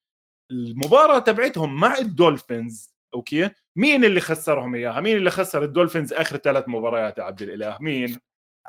[0.51, 6.63] المباراة تبعتهم مع الدولفينز okay؟ مين اللي خسرهم إياها؟ مين اللي خسر الدولفينز آخر ثلاث
[6.67, 8.17] مباريات يا عبد الإله؟ مين؟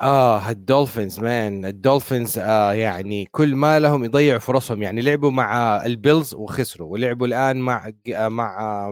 [0.01, 1.65] آه الدولفينز man.
[1.65, 4.83] الدولفينز آه يعني كل ما لهم يضيعوا فرصهم.
[4.83, 8.91] يعني لعبوا مع البيلز وخسروا ولعبوا الآن مع مع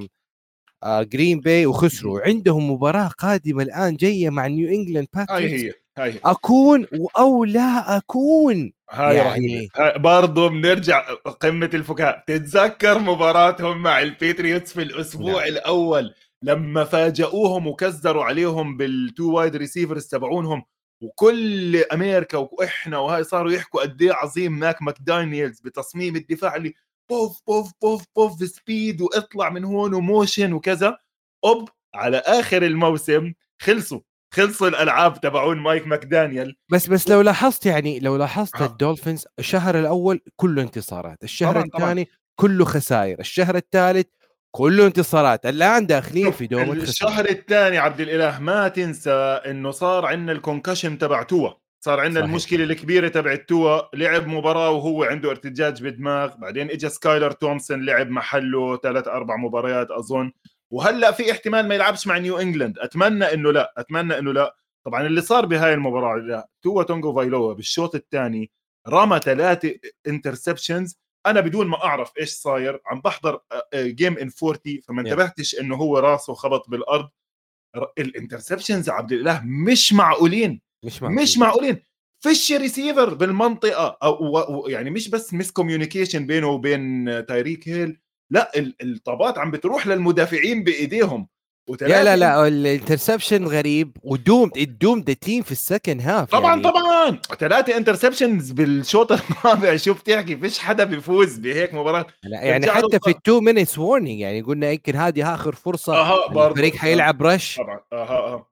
[0.83, 2.21] آه جرين باي وخسروا.
[2.27, 6.19] عندهم مباراة قادمة الآن جاية مع نيو انجلاند باتريكس هاي.
[6.25, 8.73] أكون أو لا أكون.
[8.91, 12.23] هاي يعني برضه بنرجع قمة الفكاهة.
[12.27, 15.49] تتذكر مباراتهم مع البيتريوتس في الأسبوع نعم.
[15.49, 20.63] الأول؟ لما فاجئوهم وكزروا عليهم بال two wide receivers تبعونهم
[21.01, 26.73] وكل أمريكا وإحنا وهاي صاروا يحكوا قد إيه عظيم مايك ماكدانيلز بتصميم الدفاع اللي
[27.09, 30.97] بوف بوف بوف بوف speed وإطلع من هون و motion وكذا.
[31.45, 33.99] أوب على آخر الموسم خلصوا.
[34.33, 36.55] خلصوا الألعاب تبعون مايك ماكدانيال.
[36.71, 38.65] بس بس لو لاحظت يعني لو لاحظت آه.
[38.65, 44.07] الدولفينز الشهر الأول كله انتصارات الشهر الثاني كله خسائر الشهر الثالث
[44.51, 45.45] كله انتصارات.
[45.45, 49.11] الآن داخلين في doom الشهر الثاني عبد الإله ما تنسى
[49.45, 51.49] إنه صار عندنا ال concussion تبع توا.
[51.85, 53.81] صار عندنا المشكلة الكبيرة تبع توا.
[53.95, 56.35] لعب مباراة وهو عنده ارتجاج بدماغ.
[56.37, 60.31] بعدين اجى سكايلر تومسون لعب محله ثلاث أربع مباريات أظن.
[60.73, 62.79] وهلا في احتمال ما يلعبش مع نيو انجلاند.
[62.79, 63.73] أتمنى إنه لا.
[63.77, 64.55] أتمنى إنه لا.
[64.85, 66.49] طبعا اللي صار بهاي المباراة لا.
[66.61, 68.51] توا تونجو فايلوا بالشوط الثاني
[68.87, 69.75] رمى ثلاثة
[70.07, 73.39] interceptions أنا بدون ما أعرف إيش صاير عم بحضر
[73.75, 77.09] game in 40 فما انتبهتش إنه هو راسه خبط بالأرض.
[77.97, 80.61] ال interceptions عبد الاله مش معقولين.
[80.85, 81.83] مش معقولين مش معقولين.
[82.23, 87.99] فيش ريسيفر بالمنطقة أو يعني مش بس miscommunication بينه وبين تايريك هيل.
[88.29, 91.27] لا الطابات عم بتروح للمدافعين بإيديهم.
[91.81, 96.01] لا لا لا ال interception غريب و doom ال doomed the team في ال second
[96.01, 96.61] half طبعا يعني.
[96.61, 97.19] طبعا.
[97.39, 102.05] ثلاثة interceptions بالشوط الرابع شوف تحكي فيش حدا بيفوز بهيك مباراة.
[102.23, 106.47] لا يعني حتى في ال two minutes warning يعني قلنا يمكن هذه آخر فرصة أه
[106.49, 108.47] الفريق حيلعب rush طبعا أها أها.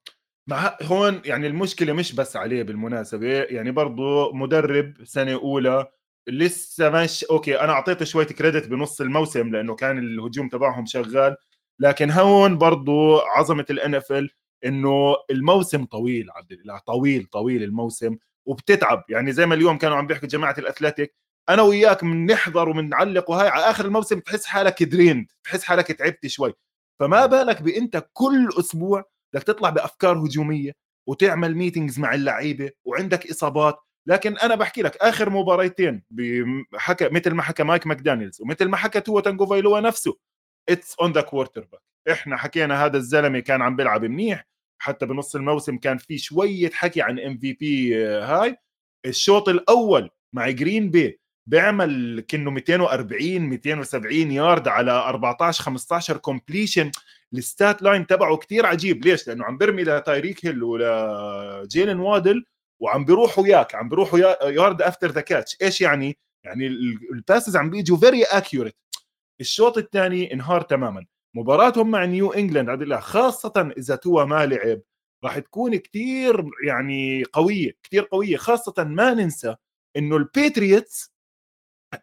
[0.47, 5.87] مع هون يعني المشكلة مش بس عليه بالمناسبة يعني برضه مدرب سنة أولى
[6.27, 11.35] لسه مش okay أنا أعطيته شوية credit بنص الموسم لأنه كان الهجوم تبعهم شغال.
[11.79, 14.29] لكن هون برضو عظمة ال NFL
[14.65, 19.03] إنه الموسم طويل عبد الله طويل طويل الموسم وبتتعب.
[19.09, 21.15] يعني زي ما اليوم كانوا عم بيحكوا جماعة الاثليتيك
[21.49, 26.53] أنا وياك بنحضر وبنعلق وهاي على آخر الموسم بتحس حالك drained بتحس حالك تعبت شوي.
[26.99, 29.03] فما بالك بانت كل أسبوع
[29.33, 30.71] بدك تطلع بأفكار هجومية
[31.07, 33.79] وتعمل meetings مع اللعيبة وعندك إصابات.
[34.07, 39.01] لكن أنا بحكي لك آخر مباريتين بحكى مثل ما حكى مايك ماكدانيلز ومثل ما حكى
[39.01, 40.17] توا تانجو فايلوا نفسه
[40.69, 44.47] it's on the quarterback إحنا حكينا هذا الزلمة كان عم بيلعب منيح
[44.81, 48.57] حتى بنص الموسم كان في شوية حكي عن MVP هاي.
[49.05, 56.91] الشوط الأول مع جرين بي بيعمل كأنه 240 270 يارد على 14 15 completion
[57.33, 59.05] ال stat line تبعه كتير عجيب.
[59.05, 62.45] ليش؟ لأنه عم برمي لتايريك هيل ولا جيلن وادل.
[62.81, 66.67] وعم بيروح وياك عم بيروحوا yard after the catch إيش يعني؟ يعني
[67.13, 68.75] ال passes عم بيجوا very accurate
[69.41, 71.05] الشوط الثاني انهار تماما.
[71.35, 74.81] مباراتهم مع نيو انجلاند عبد الله خاصة إذا توا ما لعب
[75.23, 78.37] راح تكون كثير يعني قوية كثير قوية.
[78.37, 79.55] خاصة ما ننسى
[79.97, 81.11] إنه البيتريتس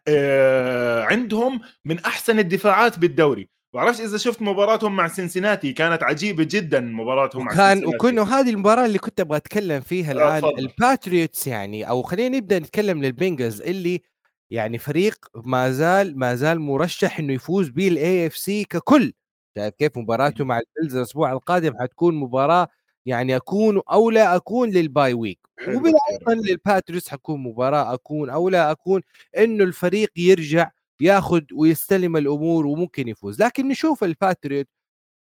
[0.07, 3.49] آه عندهم من أحسن الدفاعات بالدوري.
[3.73, 8.85] بعرفش إذا شفت مباراتهم مع سنسناتي كانت عجيبة جدا مباراتهم مع كان وكنا هذه المباراة
[8.85, 14.01] اللي كنت أبغى أتكلم فيها الآن آه الباتريوتس يعني أو خلينا نبدأ نتكلم للبنجلز اللي
[14.51, 19.13] يعني فريق ما زال ما زال مرشح إنه يفوز بال AFC ككل.
[19.57, 22.67] شايف كيف مباراته مع البيلز الأسبوع القادم حتكون مباراة
[23.05, 25.39] يعني أكون أو لا أكون لل bye week.
[25.67, 29.01] وبال أيضا للباتريس حتكون مباراة أكون أو لا أكون
[29.37, 33.41] إنه الفريق يرجع ياخذ ويستلم الأمور وممكن يفوز.
[33.41, 34.67] لكن نشوف الباتريوت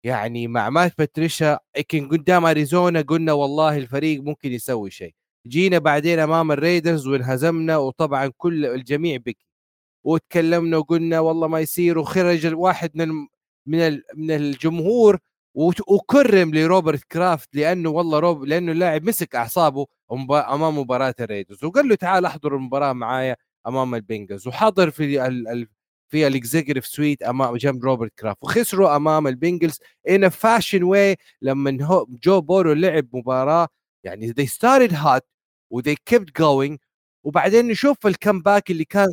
[0.04, 5.14] يعني مع مات باتريشا يمكن قدام أريزونا قلنا والله الفريق ممكن يسوي شيء.
[5.46, 9.46] جينا بعدين أمام ال Raiders وانهزمنا وطبعا كل الجميع بكي.
[10.04, 13.08] وتكلمنا وقلنا والله ما يصير وخرج الواحد من
[13.66, 15.18] من من الجمهور
[15.88, 21.64] وكرم لروبرت كرافت لأنه والله روب لأنه اللاعب مسك أعصابه أمام مباراة ال Raiders.
[21.64, 23.36] وقال له تعال أحضر المباراة معايا.
[23.66, 25.68] أمام ال Bengals وحضر في ال
[26.08, 31.16] في ال executive suite امام جنب روبرت كرافت وخسروا أمام ال Bengals in fashion way
[31.42, 33.68] لما جو بورو لعب مباراة
[34.04, 35.20] يعني they started hot
[35.70, 36.76] و they kept going
[37.24, 39.08] وبعدين نشوف ال comeback اللي كان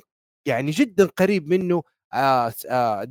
[0.46, 1.84] يعني جدا قريب منه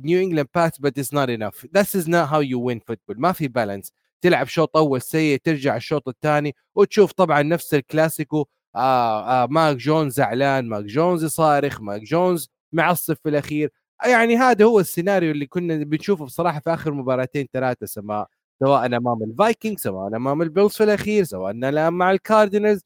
[0.03, 3.31] نيو انجلاند Pats بس it's not enough this is not how you win football ما
[3.31, 8.45] في balance تلعب شوط أول سيء ترجع الشوط الثاني وتشوف طبعا نفس الكلاسيكو
[8.77, 13.71] آه آه ماك جونز زعلان ماك جونز صارخ ماك جونز معصب في الأخير.
[14.05, 18.27] يعني هذا هو السيناريو اللي كنا بنشوفه بصراحة في آخر مباراتين ثلاثة سماء
[18.59, 22.81] سواء أمام ال Vikings سواء أمام ال Bills في الأخير سواء الآن مع ال Cardinals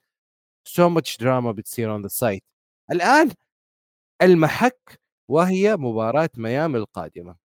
[0.67, 2.43] so much drama بتصير on the side
[2.91, 3.31] الآن
[4.21, 7.35] المحك وهي مباراة ميامي القادمة.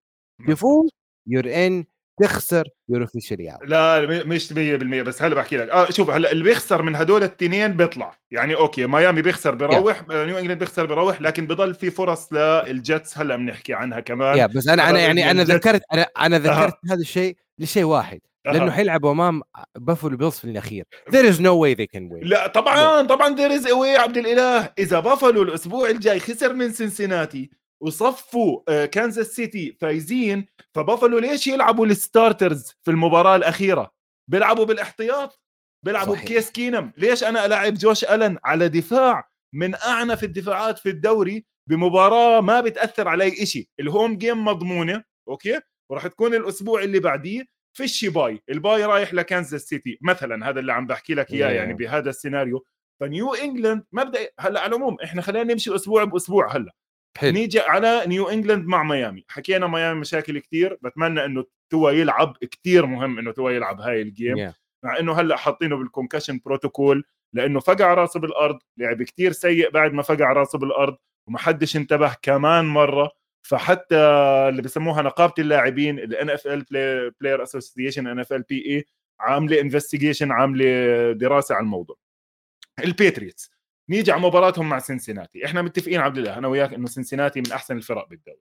[0.48, 0.90] تفوز
[1.27, 1.85] you're in
[2.20, 5.68] تخسر you're official لا مش 100% بس هلا بحكي لك.
[5.68, 8.18] آه شوف هلا اللي بيخسر من هدول الاثنين بيطلع.
[8.31, 10.12] يعني أوكي ميامي بيخسر بيروح yeah.
[10.12, 14.38] نيو إنجلاند بيخسر بيروح لكن بضل في فرص لل Jets هلا بنحكي عنها كمان.
[14.38, 16.92] يا yeah, بس أنا أنا يعني أنا ذكرت أنا أنا ذكرت آه.
[16.92, 19.42] هذا الشيء لشيء واحد لأنه حيلعبوا أمام
[19.76, 20.85] بافلو Bills في الأخير.
[21.11, 22.22] There is no way they can win.
[22.22, 23.07] لا طبعا no.
[23.07, 24.72] طبعا there is a way عبد الإله.
[24.79, 27.50] إذا بافلو الأسبوع الجاي خسر من سنسناتي
[27.83, 33.91] وصفوا كانزاس سيتي فايزين فبافلو ليش يلعبوا ال starters في المباراة الأخيرة؟
[34.31, 35.41] بيلعبوا بالإحتياط؟
[35.85, 36.25] بيلعبوا صحيح.
[36.25, 36.93] بكيس كينم.
[36.97, 43.09] ليش أنا العب جوش ألن على دفاع من أعنف الدفاعات في الدوري بمباراة ما بتأثر
[43.09, 45.61] علي شيء ال home game مضمونة أوكي؟
[45.91, 47.45] وراح تكون الأسبوع اللي بعديه
[47.77, 48.42] فيش bye.
[48.51, 52.65] ال bye رايح لكانزاس سيتي مثلا هذا اللي عم بحكي لك إياه يعني بهذا السيناريو.
[53.01, 56.73] فنيو إنجلاند مبدا هلأ على العموم إحنا خلينا نمشي أسبوع بأسبوع هلأ.
[57.16, 57.33] حلو.
[57.33, 59.24] نيجي على نيو إنجلاند مع ميامي.
[59.29, 62.37] حكينا ميامي مشاكل كثير بتمنى إنه توا يلعب.
[62.37, 64.52] كثير مهم إنه توا يلعب هاي ال game yeah.
[64.85, 68.59] مع إنه هلأ حاطينه بال concussion protocol لإنه فقع راسه بالأرض.
[68.79, 70.96] لعب كثير سيء بعد ما فقع راسه بالأرض
[71.29, 73.11] وما حدش انتبه كمان مرة.
[73.42, 73.96] فحتى
[74.48, 76.64] اللي بسموها نقابة اللاعبين الان اف ال
[77.20, 78.85] بلاير اسوسيشن ان اف ال بي اي
[79.20, 81.96] عاملة investigation عاملة دراسة على الموضوع.
[82.85, 83.56] ال Patriots
[83.90, 87.77] نيجي على مباراتهم مع سنسناتي إحنا متفقين عبد الله أنا وياك إنه سنسناتي من أحسن
[87.77, 88.40] الفرق بالدوري.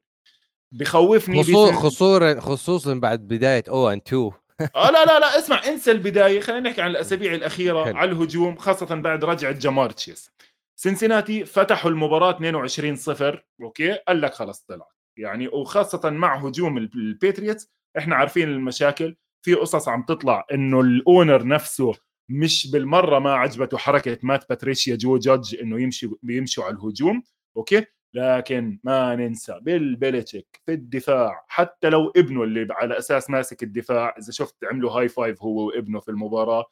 [0.72, 4.32] بخوفني خصوصا خصوصا بعد بداية O and 2
[4.76, 6.40] آه لا لا لا اسمع انسى البداية.
[6.40, 7.96] خلينا نحكي عن الأسابيع الأخيرة حلو.
[7.96, 10.32] على الهجوم خاصة بعد رجعة جامار تشيس
[10.76, 16.88] سنسناتي فتحوا المباراة 22 0 أوكي؟ قال لك خلص طلع يعني وخاصة مع هجوم ال
[16.88, 19.16] Patriots إحنا عارفين المشاكل.
[19.42, 21.94] في قصص عم تطلع إنه ال owner نفسه
[22.30, 27.24] مش بالمرة ما عجبته حركة مات باتريشيا جو جادج إنه يمشي بيمشوا على الهجوم
[27.58, 33.64] أوكي؟ لكن ما ننسى بيل بيليتشيك في الدفاع حتى لو ابنه اللي على أساس ماسك
[33.64, 36.66] الدفاع إذا شفت عملوا high five هو وابنه في المباراة.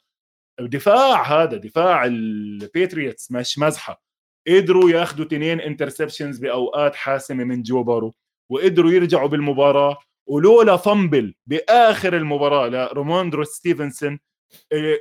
[0.60, 4.02] دفاع هذا دفاع ال Patriots مش مزحة.
[4.48, 8.14] قدروا ياخذوا اثنين interceptions بأوقات حاسمة من جو بارو
[8.50, 14.18] وقدروا يرجعوا بالمباراة ولولا fumble بآخر المباراة لروماندري ستيفنسون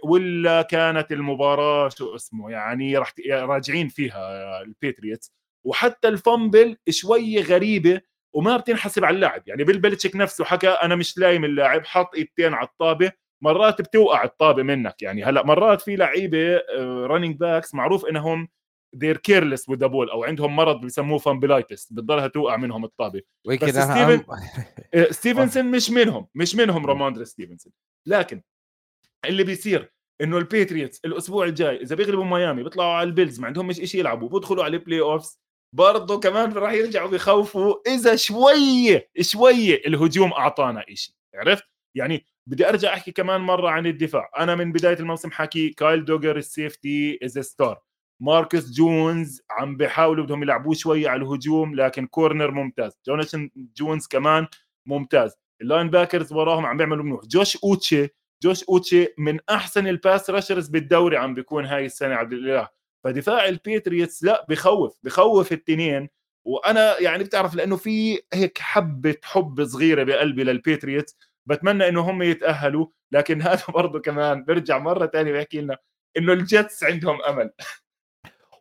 [0.03, 5.31] ولا كانت المباراة شو اسمه يعني راح راجعين فيها ال Patriots
[5.65, 8.01] وحتى ال fumble شوي غريبة
[8.33, 9.43] وما بتنحسب على اللاعب.
[9.47, 13.11] يعني بيل بيليتشيك نفسه حكى أنا مش لايم اللاعب حط ايدتين على الطابة
[13.43, 15.01] مرات بتوقع الطابة منك.
[15.01, 16.61] يعني هلأ مرات في لعيبة
[17.05, 18.47] running آه، backs معروف إنهم
[18.97, 23.21] careless with the ball أو عندهم مرض بسموه fumblitis بتضلها توقع منهم الطابة.
[23.47, 24.23] بس ستيفن
[24.93, 27.73] آه، ستيفنسون مش منهم مش منهم روماندري ستيفنسون
[28.07, 28.41] لكن
[29.25, 33.47] اللي بيصير إنه ال Patriots الأسبوع الجاي إذا بيغلبوا ميامي بيطلعوا على ال Bills ما
[33.47, 35.39] عندهم مش شيء يلعبوا بيدخلوا على ال playoffs
[35.75, 41.63] برضه كمان راح يرجعوا بيخوفوا إذا شوية شوية الهجوم أعطانا شيء عرفت؟
[41.95, 46.37] يعني بدي أرجع أحكي كمان مرة عن الدفاع أنا من بداية الموسم حكي كايل دوجر
[46.37, 47.81] ال safety is star
[48.21, 54.47] ماركس جونز عم بيحاولوا بدهم يلعبوه شوي على الهجوم لكن corner ممتاز جوناثان جونز كمان
[54.85, 58.09] ممتاز ال linebackers وراهم عم بيعملوا منيح جوش أوتشي
[58.43, 62.67] جوش أوتشي من أحسن ال pass rushers بالدوري عم بيكون هاي السنة عبد الإله.
[63.03, 66.09] فدفاع ال Patriots لا بخوف بخوف التنين.
[66.45, 71.17] وأنا يعني بتعرف لأنه في هيك حبة حب صغيرة بقلبي لل Patriots.
[71.45, 72.87] بتمنى إنه هم يتأهلوا.
[73.11, 75.77] لكن هذا برضه كمان برجع مرة ثانية بحكي لنا
[76.17, 77.51] إنه ال Jets عندهم أمل.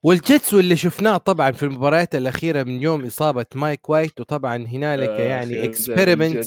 [0.04, 5.08] وال Jets واللي شفناه طبعا في المباريات الأخيرة من يوم إصابة مايك وايت وطبعا هنالك
[5.20, 6.44] يعني experiment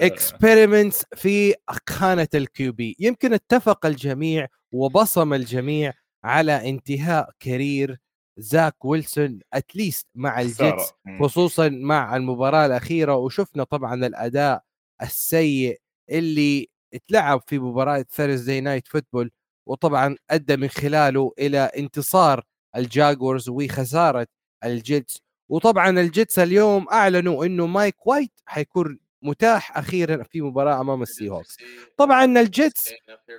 [0.00, 1.54] experiments في
[1.88, 5.92] خانة ال QB يمكن اتفق الجميع وبصم الجميع
[6.24, 7.98] على انتهاء career
[8.38, 13.16] زاك ويلسون at least مع ال Jets خصوصا مع المباراة الأخيرة.
[13.16, 14.62] وشفنا طبعا الأداء
[15.02, 15.78] السيء
[16.10, 19.30] اللي اتلعب في مباراة Thursday Night Football
[19.68, 22.44] وطبعا أدى من خلاله إلى انتصار
[22.76, 24.26] ال Jaguars وخسارة
[24.64, 25.22] ال Jets.
[25.48, 31.28] وطبعا ال Jets اليوم أعلنوا إنه مايك وايت حيكون متاح أخيرا في مباراة أمام ال
[31.28, 31.56] Seahawks
[31.96, 32.92] طبعا ال Jets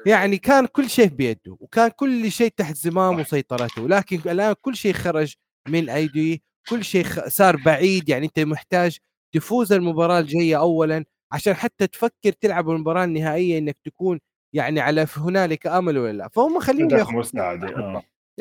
[0.06, 4.94] يعني كان كل شيء بيده وكان كل شيء تحت زمام وسيطرته لكن الآن كل شيء
[4.94, 5.34] خرج
[5.70, 8.10] من أيدي كل شيء صار بعيد.
[8.10, 8.98] يعني أنت محتاج
[9.32, 14.20] تفوز المباراة الجاية اولا عشان حتى تفكر تلعب المباراة النهائية إنك تكون
[14.54, 16.28] يعني على هنالك آمل ولا لا.
[16.28, 17.24] فهم خليهم ياخذوا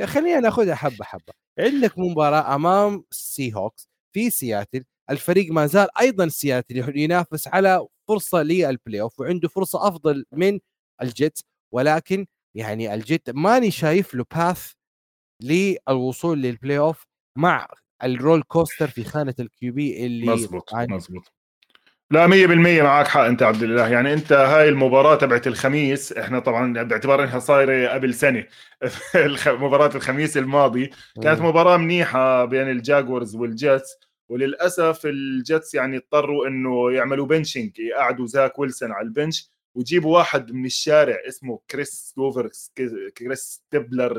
[0.05, 1.33] خلينا ناخذها حبة حبة.
[1.59, 9.01] عندك مباراة أمام Seahawks في سياتل الفريق ما زال أيضا سياتل ينافس على فرصة لل
[9.01, 10.61] playoff وعنده فرصة أفضل من
[11.03, 11.41] ال Jets
[11.75, 14.73] ولكن يعني ال Jets ماني شايف له path
[15.43, 17.03] للوصول لل playoff
[17.39, 17.69] مع
[18.03, 20.91] ال roller coaster في خانة ال QB اللي مزبوط عن...
[20.91, 21.33] مزبوط
[22.11, 26.83] لا 100% معك حق أنت عبد الله يعني أنت هاي المباراة تبعت الخميس إحنا طبعا
[26.83, 28.45] باعتبار إنها صايرة قبل سنة.
[29.47, 30.91] مباراة الخميس الماضي
[31.23, 33.99] كانت مباراة منيحة بين ال Jaguars وال Jets.
[34.29, 40.19] وللأسف ال Jets يعني اضطروا إنه يعملوا benching يقعدوا Zach Wilson على ال bench ويجيبوا
[40.19, 42.51] واحد من الشارع اسمه Chris Streveler
[43.19, 44.19] Chris Streveler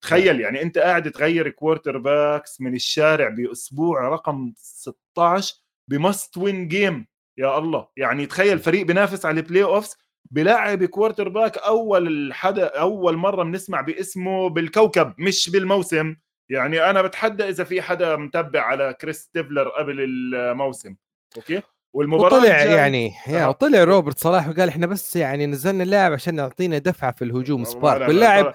[0.00, 5.54] تخيل يعني أنت قاعد تغير quarterbacks من الشارع بأسبوع رقم 16
[5.88, 7.88] ب must win game يا الله.
[7.96, 9.96] يعني تخيل فريق بينافس على ال playoffs
[10.30, 16.16] بلاعب quarterback أول حدا أول مرة بنسمع باسمه بالكوكب مش بالموسم.
[16.48, 20.94] يعني أنا بتحدى إذا في حدا متبع على Chris Streveler قبل الموسم.
[21.36, 23.52] أوكي؟ والمباراة وطلع يعني يا آه.
[23.52, 28.08] طلع روبرت صلاح وقال إحنا بس يعني نزلنا اللاعب عشان يعطينا دفعة في الهجوم spark.
[28.08, 28.54] واللاعب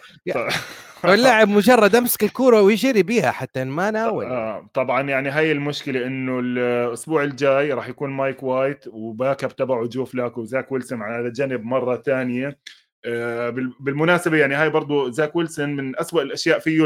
[1.03, 4.25] واللاعب مجرد أمسك الكورة ويجري بيها حتى ما ناول.
[4.25, 9.87] آه طبعا يعني هاي المشكلة إنه الأسبوع الجاي راح يكون Mike White و backup تبعه
[9.87, 12.59] Joe Flacco و Zach Wilson على جنب مرة ثانية.
[13.05, 16.85] آه بالمناسبة يعني هاي برضو Zach Wilson من أسوأ الأشياء فيه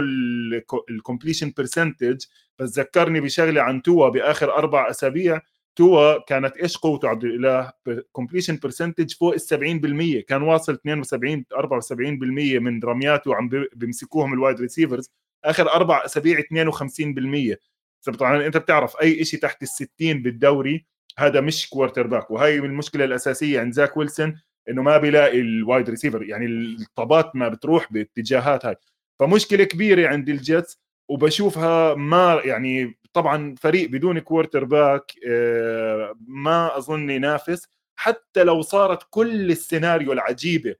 [0.89, 2.25] ال completion percentage
[2.59, 5.41] بس ذكرني بشغلة عن توا بآخر أربع أسابيع.
[5.75, 7.71] توا كانت إيش قوته عبد الإله؟
[8.11, 11.93] completion percentage فوق ال 70% كان واصل 72 74%
[12.59, 15.11] من رمياته عم بيمسكوهم ال wide receivers
[15.45, 17.55] آخر أربع أسابيع 52%
[18.17, 20.85] طبعا أنت بتعرف أي شيء تحت ال 60 بالدوري
[21.17, 26.23] هذا مش quarterback وهي المشكلة الأساسية عند Zach Wilson إنه ما بيلاقي ال wide receiver
[26.23, 28.75] يعني الطابات ما بتروح باتجاهات هاي.
[29.19, 37.09] فمشكلة كبيرة عند ال Jets وبشوفها ما يعني طبعا فريق بدون quarterback آه، ما أظن
[37.09, 37.67] ينافس.
[37.95, 40.75] حتى لو صارت كل السيناريو العجيبة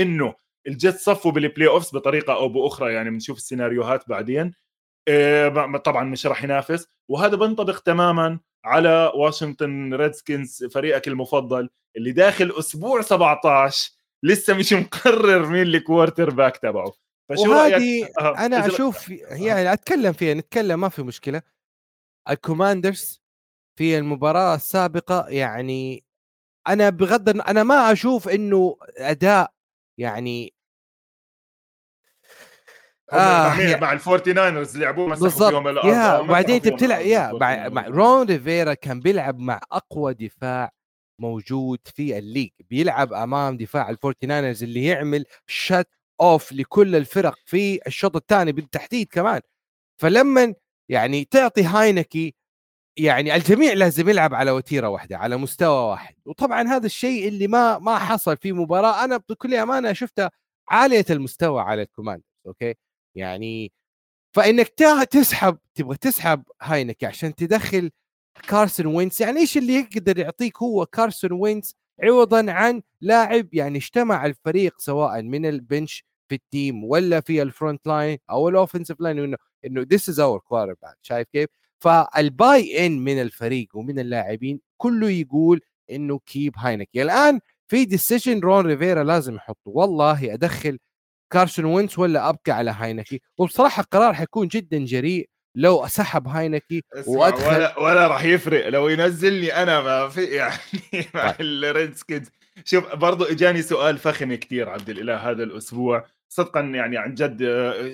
[0.00, 0.34] إنه
[0.66, 4.54] ال Jets صفوا بال playoffs بطريقة أو بأخرى يعني بنشوف السيناريوهات بعدين
[5.08, 6.86] آه، طبعا مش راح ينافس.
[7.10, 13.92] وهذا بنطبق تماما على واشنطن Redskins فريقك المفضل اللي داخل أسبوع 17
[14.22, 17.03] لسه مش مقرر مين ال quarterback تبعه.
[17.28, 18.38] فشو وهذه آه.
[18.46, 21.42] أنا أشوف يعني أتكلم فيها نتكلم ما في مشكلة.
[22.30, 23.22] ال Commanders
[23.78, 26.04] في المباراة السابقة يعني
[26.68, 29.52] أنا بغض أنا ما أشوف إنه أداء
[29.98, 30.54] يعني
[33.12, 37.68] آه مع, مع الفورتي ناينرز لعبوه مسكوا فيهم الأرض يا وبعدين انت بتلعب يا مع,
[37.68, 40.72] مع Ron Rivera كان بيلعب مع أقوى دفاع
[41.20, 45.88] موجود في ال league بيلعب أمام دفاع الفورتي ناينرز اللي يعمل shut
[46.20, 49.40] off لكل الفرق في الشوط الثاني بالتحديد كمان.
[50.00, 50.54] فلما
[50.88, 52.34] يعني تعطي Heinicke
[52.98, 56.14] يعني الجميع لازم يلعب على وتيرة واحدة على مستوى واحد.
[56.26, 60.30] وطبعا هذا الشيء اللي ما ما حصل في مباراة أنا بكل أمانة شفتها
[60.68, 62.74] عالية المستوى على ال Commanders أوكي؟
[63.14, 63.72] يعني
[64.34, 64.68] فإنك
[65.10, 67.90] تسحب تبغى تسحب Heinicke عشان تدخل
[68.48, 74.26] Carson Wentz يعني إيش اللي يقدر يعطيك هو Carson Wentz عوضا عن لاعب يعني اجتمع
[74.26, 78.53] الفريق سواء من ال bench في ال team ولا في ال front line أو ال
[78.53, 81.48] offensive line إنه إنه this is our quarterback شايف كيف؟
[81.78, 88.40] فال buy in من الفريق ومن اللاعبين كله يقول إنه keep Heinicke الآن في decision
[88.40, 89.58] Ron Rivera لازم يحطه.
[89.66, 90.78] والله أدخل
[91.30, 97.46] Carson Wentz ولا أبقى على Heinicke وبصراحة القرار حيكون جدا جريء لو سحب Heinicke وادخل
[97.46, 98.68] ولا ولا راح يفرق.
[98.68, 100.58] لو ينزلني أنا ما في يعني
[101.14, 101.40] مع طيب.
[101.40, 102.30] ال Redskins
[102.64, 106.06] شوف برضو إجاني سؤال فخم كثير عبد الإله هذا الأسبوع.
[106.28, 107.42] صدقا يعني عن جد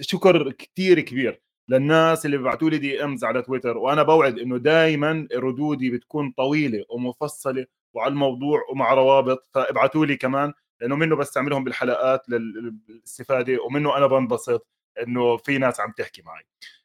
[0.00, 5.28] شكر كثير كبير للناس اللي بيبعثوا لي دي امز على تويتر وأنا بوعد إنه دائما
[5.34, 9.48] ردودي بتكون طويلة ومفصلة وعلى الموضوع ومع روابط.
[9.54, 14.66] فابعثوا لي كمان لأنه منه بستعملهم بالحلقات للاستفادة ومنه أنا بنبسط
[15.02, 16.42] إنه في ناس عم تحكي معي.
[16.42, 16.79] آه،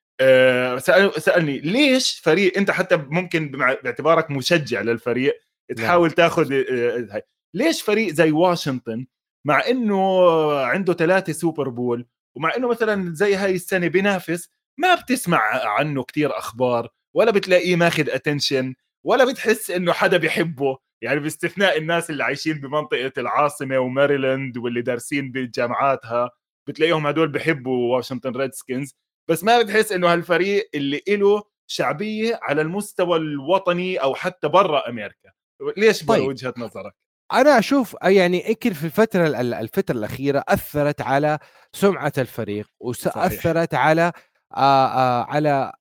[1.18, 5.42] سألني ليش فريق أنت حتى ممكن باعتبارك مشجع للفريق
[5.78, 6.16] تحاول نعم.
[6.16, 7.22] تاخذ آه، هاي
[7.54, 9.06] ليش فريق زي واشنطن
[9.46, 10.22] مع إنه
[10.60, 16.38] عنده ثلاثة Super Bowl ومع إنه مثلا زي هاي السنة بينافس ما بتسمع عنه كتير
[16.38, 22.60] أخبار ولا بتلاقيه ماخذ attention ولا بتحس إنه حدا بيحبه يعني باستثناء الناس اللي عايشين
[22.60, 26.30] بمنطقة العاصمة وماريلاند واللي دارسين بجامعاتها
[26.68, 28.96] بتلاقيهم هدول بحبوا واشنطن Redskins
[29.28, 35.32] بس ما بتحس إنه هالفريق اللي له شعبية على المستوى الوطني أو حتى برا أمريكا.
[35.78, 36.28] ليش طيب.
[36.28, 36.94] وجهة نظرك؟
[37.34, 41.40] أنا أشوف يعني يمكن في الفترة الفترة الأخيرة أثرت على
[41.74, 44.12] سمعة الفريق وأثرت على
[44.58, 45.74] آآ آآ على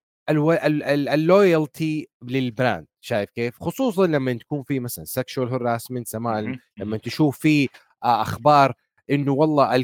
[1.14, 6.97] ال loyalty لل brand شايف كيف؟ خصوصا لما تكون في مثلا sexual harassment سواء لما
[6.97, 7.68] تشوف في
[8.03, 8.74] أخبار
[9.11, 9.77] إنه والله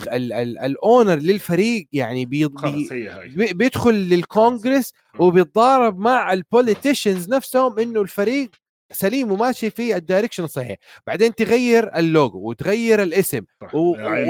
[0.66, 8.50] ال owner للفريق يعني بي بي بيدخل للكونغرس وبيتضارب مع ال politicians نفسهم إنه الفريق
[8.92, 10.76] سليم وماشي في ال direction الصحيح.
[11.06, 13.40] بعدين تغير اللوجو وتغير الاسم
[13.72, 13.78] و...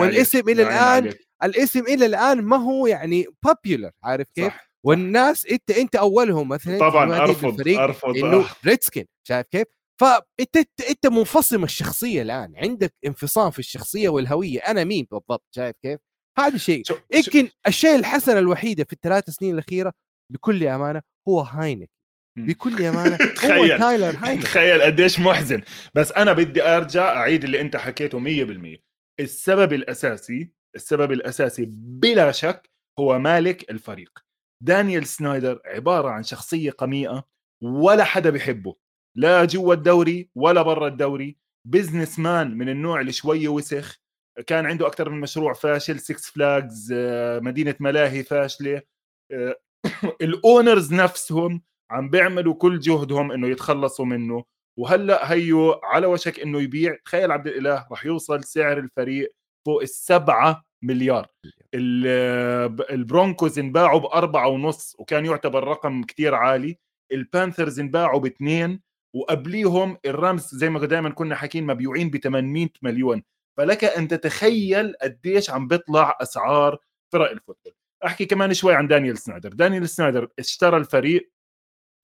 [0.00, 1.28] والاسم إلى الآن عليك.
[1.44, 4.70] الاسم إلى الآن ما هو يعني popular عارف كيف؟ صح.
[4.84, 9.66] والناس إنت إنت أولهم مثلا طبعا أرفض أرفض إنه Redskins شايف كيف؟
[10.00, 10.56] فأنت
[10.90, 12.56] أنت منفصم الشخصية الآن.
[12.56, 14.58] عندك انفصام في الشخصية والهوية.
[14.60, 16.00] أنا مين بالضبط؟ شايف كيف؟
[16.38, 16.82] هذا شيء.
[17.14, 19.92] يمكن الشيء الحسن الوحيدة في الثلاث سنين الأخيرة
[20.32, 21.90] بكل أمانة هو هاينك.
[22.38, 24.42] بكل أمانة هو تايلر هاينك.
[24.42, 25.62] تخيل قديش محزن.
[25.94, 28.78] بس أنا بدي أرجع أعيد اللي أنت حكيته 100%
[29.20, 34.18] السبب الأساسي السبب الأساسي بلا شك هو مالك الفريق.
[34.62, 37.24] دانيال سنايدر عبارة عن شخصية قميئة
[37.62, 38.76] ولا حدا بيحبه.
[39.20, 41.36] لا جوا الدوري ولا برا الدوري.
[41.68, 43.98] businessman من النوع اللي شوية وسخ.
[44.46, 48.82] كان عنده أكثر من مشروع فاشل 6 Flags آه، مدينة ملاهي فاشلة.
[49.32, 49.56] آه،
[50.22, 54.44] ال owners نفسهم عم بيعملوا كل جهدهم إنه يتخلصوا منه.
[54.78, 56.96] وهلأ هيو على وشك إنه يبيع.
[57.04, 59.34] تخيل عبد الإله راح يوصل سعر الفريق
[59.66, 61.26] فوق السبعة مليار.
[62.90, 66.78] ال Broncos انباعوا بأربعة ونص وكان يعتبر رقم كتير عالي.
[67.12, 72.68] ال Panthers انباعوا باثنين وقبليهم ال Rams زي ما دائما كنا حاكين مبيوعين ب 800
[72.82, 73.22] مليون.
[73.56, 76.78] فلك أن تتخيل قديش عم بيطلع أسعار
[77.12, 77.72] فرق ال football.
[78.06, 79.52] أحكي كمان شوي عن دانيال سنايدر.
[79.52, 81.32] دانيال سنايدر اشترى الفريق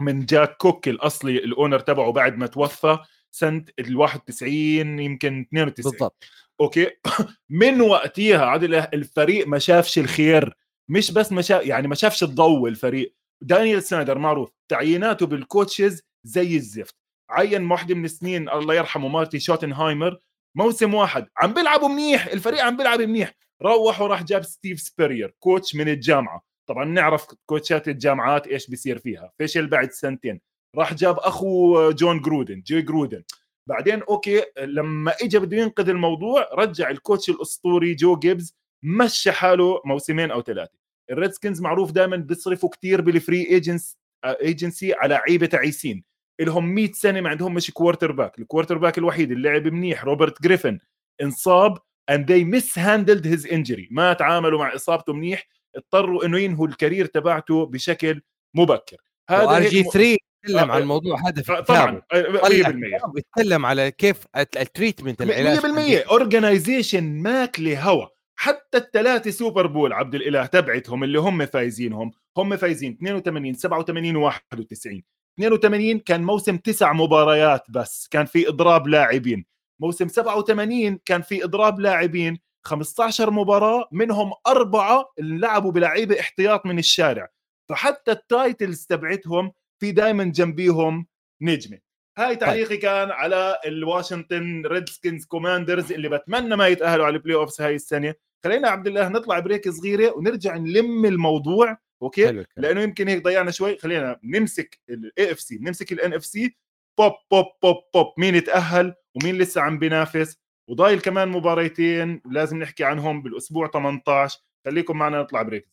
[0.03, 2.99] من جاك كوك الأصلي ال owner تبعه بعد ما توفى
[3.31, 6.25] سنة ال 91 يمكن 92 بالضبط.
[6.61, 6.91] أوكي؟
[7.61, 10.57] من وقتها عادل الفريق ما شافش الخير.
[10.89, 13.15] مش بس ما شاف يعني ما شافش الضوء الفريق.
[13.43, 14.51] دانيال سنايدر معروف.
[14.69, 16.95] تعييناته بال coaches زي الزفت.
[17.31, 20.19] عين واحدة من السنين الله يرحمه مارتي شوتنهايمر
[20.55, 23.35] موسم واحد عم بيلعبوا منيح الفريق عم بيلعب منيح.
[23.63, 26.43] روح وراح جاب ستيف سبيرير coach من الجامعة.
[26.67, 29.33] طبعا نعرف كوتشات الجامعات إيش بيصير فيها.
[29.39, 30.41] فشل بعد سنتين.
[30.77, 33.23] راح جاب أخو جون جرودن جي جرودن.
[33.69, 39.81] بعدين أوكي لما اجى بده ينقذ الموضوع رجع ال coach الأسطوري جو جيبز مشى حاله
[39.85, 40.79] موسمين أو ثلاثة.
[41.11, 46.05] ال Redskins معروف دائما بيصرفوا كثير بال free agents agency على لعيبة تعيسين.
[46.41, 50.79] لهم 100 سنة ما عندهم مش quarterback ال quarterback الوحيد اللي لعب منيح روبرت جريفن
[51.23, 51.79] انصاب
[52.11, 53.89] and they mishandled his injury.
[53.91, 58.23] ما تعاملوا مع إصابته منيح اضطروا إنه ينهوا ال career تبعته بشكل
[58.55, 58.97] مبكر.
[59.31, 65.59] هذا RG3 يتكلم عن الموضوع هذا في طبعا 100% يتكلم على كيف ال treatment العلاج
[66.05, 68.07] 100% organization ماكلة هوا.
[68.39, 75.16] حتى الثلاثه Super Bowl عبد الإله تبعتهم اللي هم فايزينهم هم فايزين 82 87 و91
[75.39, 79.45] 82 كان موسم تسع مباريات بس كان في إضراب لاعبين
[79.81, 86.79] موسم 87 كان في إضراب لاعبين 15 مباراة منهم أربعة اللي لعبوا بلعيبة احتياط من
[86.79, 87.29] الشارع
[87.69, 91.07] فحتى ال titles تبعتهم في دائما جنبيهم
[91.43, 91.79] نجمة
[92.19, 92.39] هاي طيب.
[92.39, 92.77] تعليقي.
[92.77, 98.15] كان على ال Washington Redskins Commanders اللي بتمنى ما يتأهلوا على ال playoffs هاي السنة
[98.45, 103.51] خلينا عبد الإله نطلع break صغيرة ونرجع نلم الموضوع أوكي؟ حلو لأنه يمكن هيك ضيعنا
[103.51, 103.79] شوي.
[103.79, 106.57] خلينا نمسك ال AFC نمسك ال NFC
[106.99, 110.37] بوب بوب بوب بوب مين يتأهل ومين لسه عم بينافس؟
[110.71, 115.69] وضايل كمان مباريتين لازم نحكي عنهم بالأسبوع 18 خليكم معنا نطلع break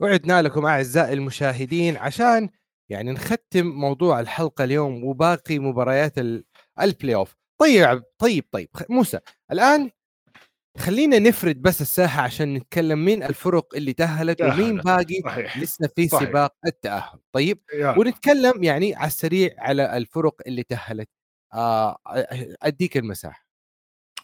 [0.00, 2.50] وعدنا لكم أعزائي المشاهدين عشان
[2.90, 6.18] يعني نختم موضوع الحلقة اليوم وباقي مباريات
[6.80, 9.18] ال playoff طيب طيب طيب موسى
[9.52, 9.90] الآن
[10.78, 15.58] خلينا نفرد بس الساحة عشان نتكلم مين الفرق اللي تأهلت ومين باقي صحيح.
[15.58, 16.28] لسه في صحيح.
[16.28, 18.00] سباق التأهل طيب يعني.
[18.00, 21.08] ونتكلم يعني على السريع على الفرق اللي تأهلت
[21.54, 21.98] آه
[22.62, 23.48] أديك المساحة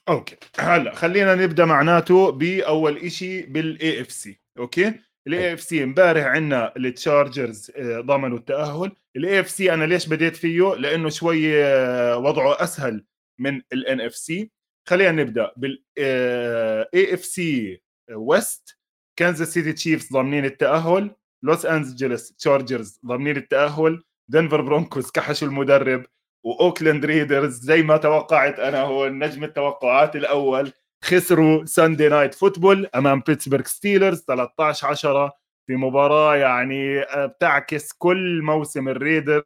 [0.09, 4.95] أوكي هلا خلينا نبدأ معناته بأول شيء بال AFC أوكي
[5.27, 8.93] ال AFC امبارح عندنا ال Chargers آه، ضمنوا التأهل.
[9.17, 13.05] ال AFC أنا ليش بديت فيه؟ لأنه شوي آه، وضعه أسهل
[13.41, 14.51] من ال NFC
[14.89, 18.79] خلينا نبدأ بال AFC West
[19.19, 21.11] Kansas City Chiefs ضامنين التأهل.
[21.45, 24.03] Los Angeles Chargers ضامنين التأهل.
[24.29, 26.07] Denver Broncos كحشوا المدرب.
[26.45, 30.72] و Oakland Raiders زي ما توقعت أنا هو نجم التوقعات الأول.
[31.05, 35.33] خسروا Sunday Night Football أمام Pittsburgh Steelers 13 10
[35.67, 39.45] في مباراة يعني آه، بتعكس كل موسم ال Raiders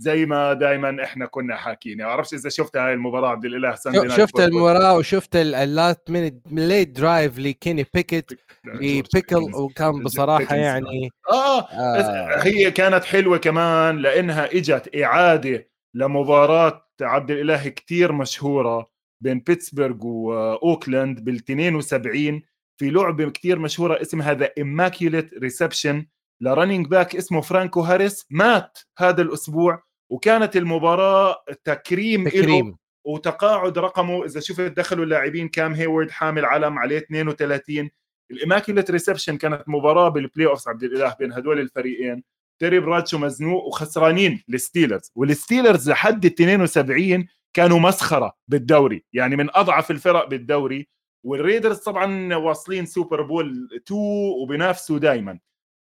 [0.00, 1.98] زي ما دائما إحنا كنا حاكيين.
[1.98, 6.10] ما بعرفش إذا شفت هاي المباراة عبد الإله Sunday night شفت المباراة وشفت ال last
[6.10, 8.30] minute drive لكيني بيكيت
[8.64, 12.42] لبيكنز وكان بصراحة يعني آه, آه.
[12.42, 18.90] هي كانت حلوة كمان لأنها إجت إعادة لمباراة عبد الإله كثير مشهورة
[19.20, 22.42] بين بيتسبرغ وأوكلاند بال 72
[22.76, 26.06] في لعبة كثير مشهورة اسمها the Immaculate Reception
[26.40, 28.26] ل running back اسمه فرانكو هاريس.
[28.30, 32.76] مات هذا الأسبوع وكانت المباراة تكريم, تكريم.
[33.04, 34.24] وتقاعد رقمه.
[34.24, 37.90] إذا شفت دخلوا اللاعبين كام هيورد حامل علم عليه 32
[38.30, 42.22] ال Immaculate Reception كانت مباراة بال playoff عبد الإله بين هدول الفريقين.
[42.60, 47.26] تيري برادشو مزنوق وخسرانين ال Steelers وال Steelers لحد ال 72
[47.58, 50.88] كانوا مسخرة بالدوري يعني من أضعف الفرق بالدوري
[51.24, 54.00] وال Raiders طبعا واصلين Super Bowl 2
[54.42, 55.38] وبينافسوا دائما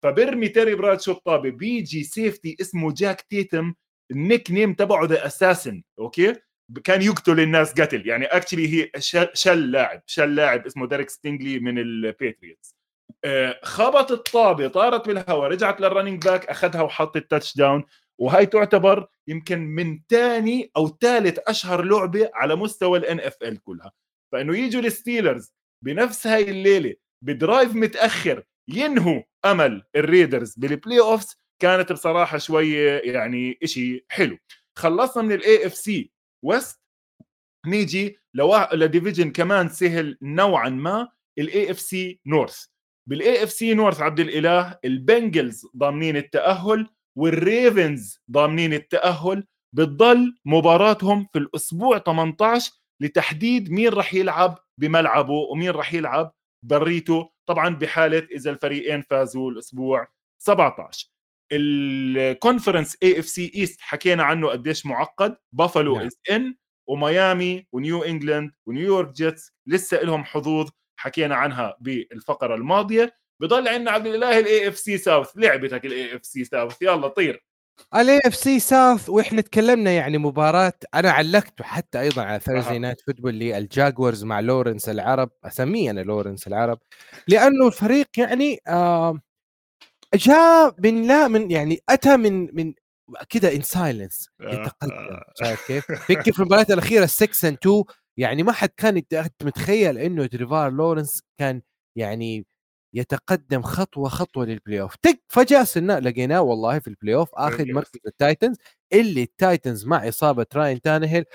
[0.04, 3.74] فبرمي تيري برادشو الطابة بيجي safety اسمه جاك تيتم
[4.12, 6.36] ال nickname تبعه The Assassin أوكي؟
[6.84, 8.92] كان يقتل الناس قتل يعني actually he
[9.34, 12.76] شل لاعب شل لاعب اسمه ديريك ستينجلي من ال Patriots
[13.24, 17.84] آه، خبط الطابة طارت بالهواء رجعت لل running back أخذها وحط ال touchdown
[18.22, 23.92] وهي تعتبر يمكن من ثاني أو ثالث أشهر لعبة على مستوى ال NFL كلها.
[24.32, 25.54] فإنه يجوا ال Steelers
[25.86, 33.00] بنفس هاي الليلة ب drive متأخر ينهوا أمل ال Raiders بال playoffs كانت بصراحة شوية
[33.00, 34.38] يعني إشي حلو.
[34.78, 36.80] خلصنا من ال AFC West
[37.68, 38.76] نيجي لوا...
[38.76, 41.10] ل division كمان سهل نوعا ما
[41.40, 42.66] ال AFC North
[43.10, 46.90] بال AFC North عبد الإله ال Bengals ضامنين التأهل
[47.20, 49.44] وال Ravens ضامنين التأهل
[49.76, 56.34] بتضل مباراتهم في الأسبوع 18 لتحديد مين راح يلعب بملعبه ومين راح يلعب
[56.66, 57.30] بريته.
[57.50, 60.08] طبعا بحالة إذا الفريقين فازوا الأسبوع
[60.42, 61.10] 17
[61.52, 65.38] ال conference AFC East حكينا عنه قديش معقد.
[65.56, 66.06] بافالو نعم.
[66.06, 66.56] is in
[66.90, 73.20] وميامي ونيو إنجلاند ونيويورك Jets لسه لهم حظوظ حكينا عنها بالفقرة الماضية.
[73.42, 77.46] بضل عندنا عبد الإله ال AFC South لعبتك ال AFC South يلا طير.
[77.96, 80.74] ال AFC South وإحنا تكلمنا يعني مباراة.
[80.94, 86.02] أنا علقته حتى أيضا على Thursday Night Football لل Jaguars مع لورنس العرب اسميه أنا
[86.02, 86.80] لورنس العرب
[87.28, 89.20] لأنه الفريق يعني آه
[90.16, 92.74] جاء من لا من يعني أتى من من
[93.30, 97.84] كذا in silence يتقدم شايف كيف؟ فكر في المباريات الأخيرة 6 and 2
[98.18, 99.02] يعني ما حد كان
[99.44, 101.62] متخيل إنه تريفار لورنس كان
[101.98, 102.46] يعني
[102.94, 108.00] يتقدم خطوة خطوة لل playoff تك فجأة سنا لقيناه والله في ال playoff آخذ مركز
[108.08, 108.58] ال Titans.
[108.94, 111.26] اللي ال Titans مع إصابة راين تانهيل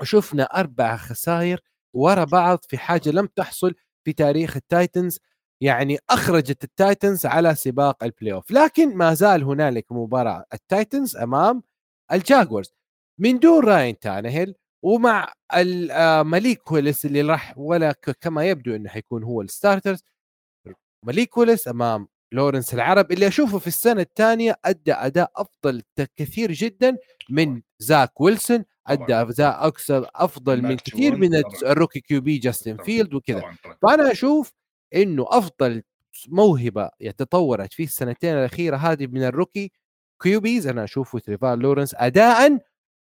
[0.00, 1.60] وشفنا أربع خسائر
[1.94, 3.74] ورا بعض في حاجة لم تحصل
[4.04, 5.18] في تاريخ ال Titans.
[5.60, 10.44] يعني أخرجت ال Titans على سباق ال playoff لكن ما زال هنالك مباراة.
[10.54, 11.62] ال Titans أمام
[12.12, 12.74] ال Jaguars.
[13.20, 15.32] من دون راين تانهيل ومع
[16.22, 20.04] مليك ويلس اللي راح ولا كما يبدو إنه حيكون هو ال starters
[21.02, 22.74] مليك ويلس أمام لورنس.
[22.74, 25.82] العرب اللي أشوفه في السنة الثانية أدى أداء أفضل
[26.16, 26.96] كثير جدا
[27.30, 33.14] من زاك ويلسون أدى أداء أكثر أفضل من كثير من ال rookie QB جاستن فيلد
[33.14, 33.42] وكذا.
[33.82, 34.52] فأنا أشوف
[34.94, 35.82] إنه أفضل
[36.28, 39.72] موهبة تطورت في السنتين الأخيرة هذه من ال rookie
[40.22, 42.58] QBs أنا أشوفه تريفال لورنس اداء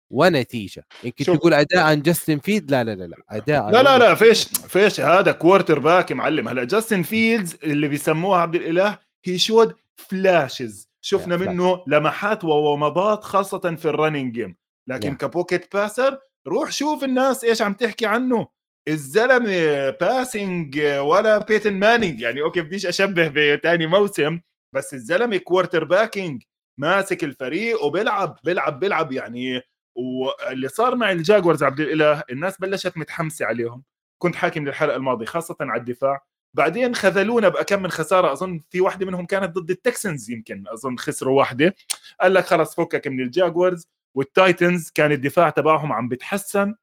[0.10, 0.86] ونتيجة.
[1.04, 1.38] يمكن شوف.
[1.38, 3.18] تقول أداء جاستن فيلد لا لا لا لا.
[3.30, 6.48] أداء لا لا لا فيش فيش هذا quarterback معلم.
[6.48, 13.76] هلأ جاستن فيلدز اللي بيسموها عبد الإله he showed flashes شفنا منه لمحات وومضات خاصة
[13.76, 14.56] في ال running game
[14.88, 18.48] لكن ك pocket passer روح شوف الناس إيش عم تحكي عنه.
[18.88, 24.40] الزلمة passing ولا بيتن مانينج يعني okay بديش أشبه بثاني موسم
[24.76, 26.44] بس الزلمة quarterbacking
[26.80, 29.62] ماسك الفريق وبيلعب بيلعب بيلعب يعني
[29.98, 33.84] واللي صار مع ال Jaguars عبد الإله الناس بلشت متحمسة عليهم.
[34.18, 36.26] كنت حاكم للحلقة الماضية خاصة على الدفاع.
[36.54, 40.98] بعدين خذلونا بكم من خسارة أظن في واحدة منهم كانت ضد ال Texans يمكن أظن
[40.98, 41.76] خسروا واحدة.
[42.22, 46.76] قال لك خلص فكك من ال Jaguars وال Titans كان الدفاع تبعهم عم بتحسن.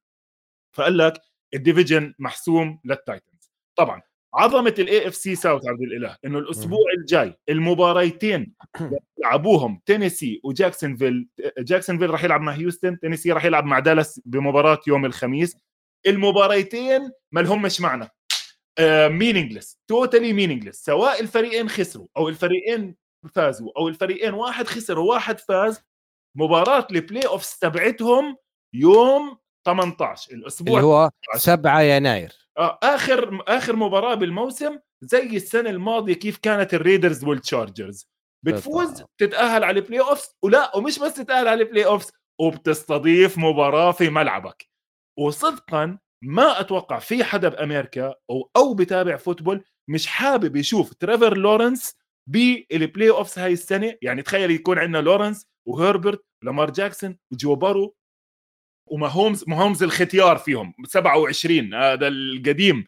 [0.73, 1.21] فقال لك
[1.55, 3.51] ال division محسوم لل Titans.
[3.77, 4.03] طبعا
[4.35, 8.55] عظمة ال AFC South عبد الإله إنه الأسبوع الجاي المباريتين
[9.19, 11.29] يلعبوهم تينيسي وجاكسونفيل
[11.59, 15.57] جاكسونفيل راح يلعب مع هيوستن تينيسي راح يلعب مع دالاس بمباراة يوم الخميس.
[16.07, 18.09] المباريتين ما لهمش معنى.
[19.09, 22.97] meaningless totally meaningless سواء الفريقين خسروا أو الفريقين
[23.35, 25.81] فازوا أو الفريقين واحد خسر وواحد فاز
[26.37, 28.37] مباراة ال playoff تبعتهم
[28.75, 32.33] يوم 18 الأسبوع اللي هو 7 يناير.
[32.59, 38.09] آه آخر آخر مباراة بالموسم زي السنة الماضية كيف كانت ال Raiders وال Chargers.
[38.47, 44.11] بتفوز تتاهل على ال playoffs ولا ومش بس تتأهل على ال playoffs وبتستضيف مباراة في
[44.11, 44.69] ملعبك.
[45.19, 51.97] وصدقا ما أتوقع في حدا بأمريكا أو أو بتابع football مش حابب يشوف تريفر لورنس
[52.31, 53.95] بال playoffs هاي السنة.
[54.03, 57.97] يعني تخيل يكون عندنا لورنس وهربرت لامار جاكسون وجو بارو
[58.87, 62.85] وماهومز ماهومز الختيار فيهم 27 هذا القديم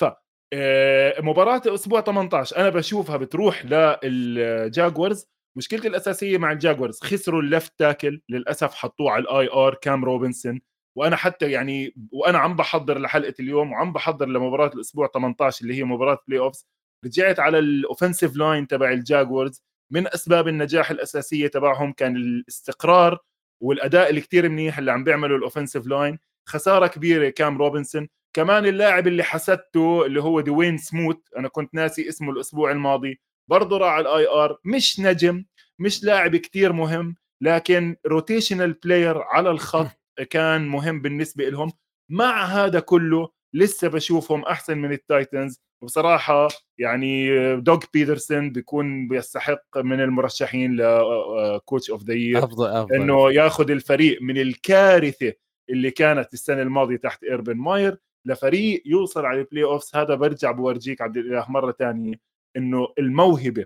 [0.00, 0.04] ف
[0.52, 3.64] آه، مباراة أسبوع 18 أنا بشوفها بتروح
[4.04, 5.26] لل Jaguars.
[5.56, 10.04] مشكلتي الأساسية مع ال Jaguars خسروا ال left tackle للأسف حطوه على ال IR كام
[10.04, 10.60] روبنسون.
[10.96, 15.84] وأنا حتى يعني وأنا عم بحضر لحلقة اليوم وعم بحضر لمباراة الأسبوع 18 اللي هي
[15.84, 16.66] مباراة playoffs
[17.04, 19.62] رجعت على ال offensive line تبع ال Jaguars.
[19.92, 23.18] من أسباب النجاح الأساسية تبعهم كان الاستقرار
[23.60, 28.08] والأداء الكتير منيح اللي عم بيعمله ال offensive line خسارة كبيرة كام روبنسون.
[28.36, 33.78] كمان اللاعب اللي حسدته اللي هو دوين سموث أنا كنت ناسي اسمه الأسبوع الماضي برضه
[33.78, 35.44] راح على ال IR مش نجم
[35.78, 39.86] مش لاعب كتير مهم لكن rotational player على الخط
[40.30, 41.72] كان مهم بالنسبة لهم.
[42.10, 45.60] مع هذا كله لسه بشوفهم أحسن من ال Titans.
[45.82, 46.48] وبصراحة
[46.78, 47.30] يعني
[47.60, 52.94] دوغ بيترسون بيكون بيستحق من المرشحين ل coach of the year افضل أفضل.
[52.94, 55.32] إنه ياخذ الفريق من الكارثة
[55.70, 61.02] اللي كانت السنة الماضية تحت إيربن ماير لفريق يوصل على ال playoffs هذا برجع بورجيك
[61.02, 62.14] عبد الإله مرة ثانية
[62.56, 63.64] إنه الموهبة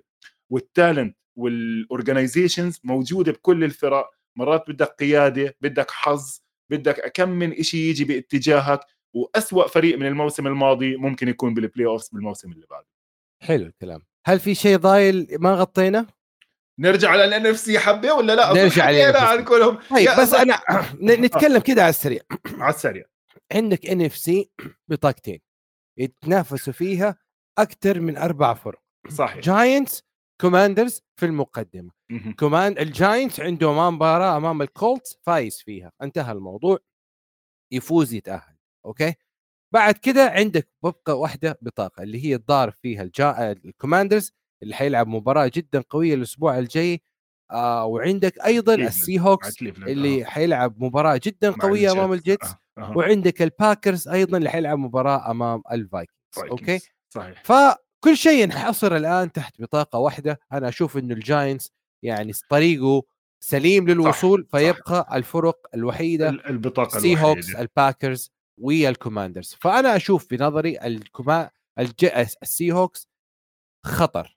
[0.51, 4.11] وال talent وال organizations موجودة بكل الفرق.
[4.37, 8.81] مرات بدك قيادة بدك حظ بدك كم من شيء يجي باتجاهك.
[9.15, 12.87] وأسوأ فريق من الموسم الماضي ممكن يكون بال playoffs بالموسم اللي بعده.
[13.43, 14.03] حلو الكلام.
[14.27, 16.07] هل في شيء ضايل ما غطينا؟
[16.79, 19.79] نرجع على ال NFC حبة ولا لا؟ نرجع على عن كلهم.
[19.91, 20.61] طيب بس أنا
[21.25, 22.21] نتكلم كده على السريع.
[22.65, 23.05] على السريع.
[23.55, 24.51] عندك NFC
[24.89, 25.41] بطاقتين
[25.99, 27.17] يتنافسوا فيها
[27.59, 28.83] أكثر من أربع فرق.
[29.09, 29.41] صحيح.
[29.41, 30.03] جاينتس
[30.41, 31.91] كوماندرز في المقدمة.
[32.39, 35.93] كمان الجاينتس عنده امام مباراة أمام الكولتس فايز فيها.
[36.03, 36.79] انتهى الموضوع.
[37.73, 38.50] يفوز يتأهل.
[38.87, 39.15] okay
[39.73, 43.53] بعد كده عندك ببقى واحدة بطاقة اللي هي الضار فيها الجا...
[43.53, 47.01] الكوماندرز اللي حيلعب مباراة جدا قوية الأسبوع الجاي
[47.51, 50.25] آه وعندك أيضا السي هوكس اللي آه.
[50.25, 52.81] حيلعب مباراة جدا قوية أمام الجيتس آه.
[52.83, 52.97] آه.
[52.97, 56.81] وعندك الباكرز أيضا اللي حيلعب مباراة أمام الفايكنجز okay
[57.15, 61.73] صحيح فكل شيء ينحصر الآن تحت بطاقة واحدة أنا أشوف إنه الجاينتس
[62.03, 63.03] يعني طريقه
[63.41, 64.59] سليم للوصول صح.
[64.59, 65.13] فيبقى صح.
[65.15, 72.05] الفرق الوحيدة البطاقة السي هوكس الباكرز والكوماندرز فأنا أشوف في نظري الكما الج...
[72.43, 73.09] السي هوكس
[73.87, 74.37] خطر.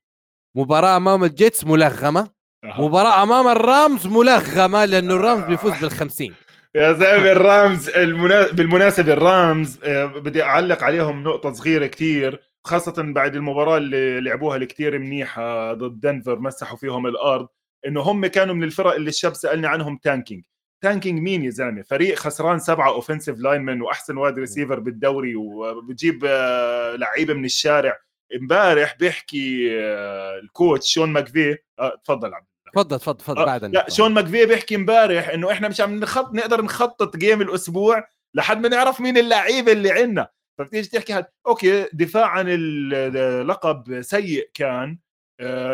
[0.55, 2.29] مباراة أمام الجيتس ملغمة.
[2.65, 6.31] مباراة أمام الرامز ملغمة لأنه الرامز بيفوز بال50
[6.75, 8.51] يا زلمة الرامز المنا...
[8.51, 14.99] بالمناسبة الرامز آه، بدي أعلق عليهم نقطة صغيرة كتير خاصة بعد المباراة اللي لعبوها الكتير
[14.99, 17.47] منيحة ضد دنفر مسحوا فيهم الأرض
[17.87, 20.43] إنه هم كانوا من الفرق اللي الشاب سألني عنهم tanking
[20.83, 26.95] tanking مين يا زلمة؟ فريق خسران سبعة offensive linemen وأحسن wide receiver بالدوري وبجيب آه،
[26.95, 27.97] لعيبة من الشارع.
[28.41, 33.89] امبارح بيحكي آه، ال coach شون ماكفي آه تفضل عبد تفضل تفضل تفضل بعد لا
[33.89, 38.69] شون ماكفي بيحكي امبارح إنه إحنا مش عم نخط نقدر نخطط game الأسبوع لحد ما
[38.69, 40.27] نعرف مين اللعيبة اللي عندنا.
[40.57, 44.97] فبتيجي تحكي هاد okay دفاع عن اللقب سيء كان آه،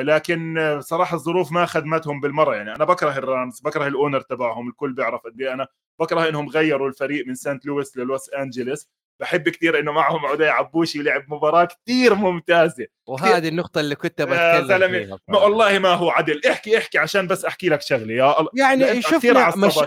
[0.02, 2.56] لكن صراحة الظروف ما خدمتهم بالمرة.
[2.56, 5.54] يعني أنا بكره الرامز بكره ال owner تبعهم الكل بيعرف قد إيه.
[5.54, 5.68] أنا
[6.00, 8.88] بكره إنهم غيروا الفريق من سانت لويس للوس انجلوس
[9.22, 12.88] بحب كثير إنه معهم عدي عبوشي لعب مباراة كثير ممتازة.
[13.08, 16.42] وهذه النقطة اللي كنت بتكلم فيها ما والله ما هو عدل.
[16.50, 18.14] احكي احكي عشان بس أحكي لك شغلة.
[18.14, 19.80] يا الله يعني شفنا مش...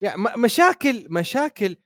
[0.00, 1.76] يعني مشاكل مشاكل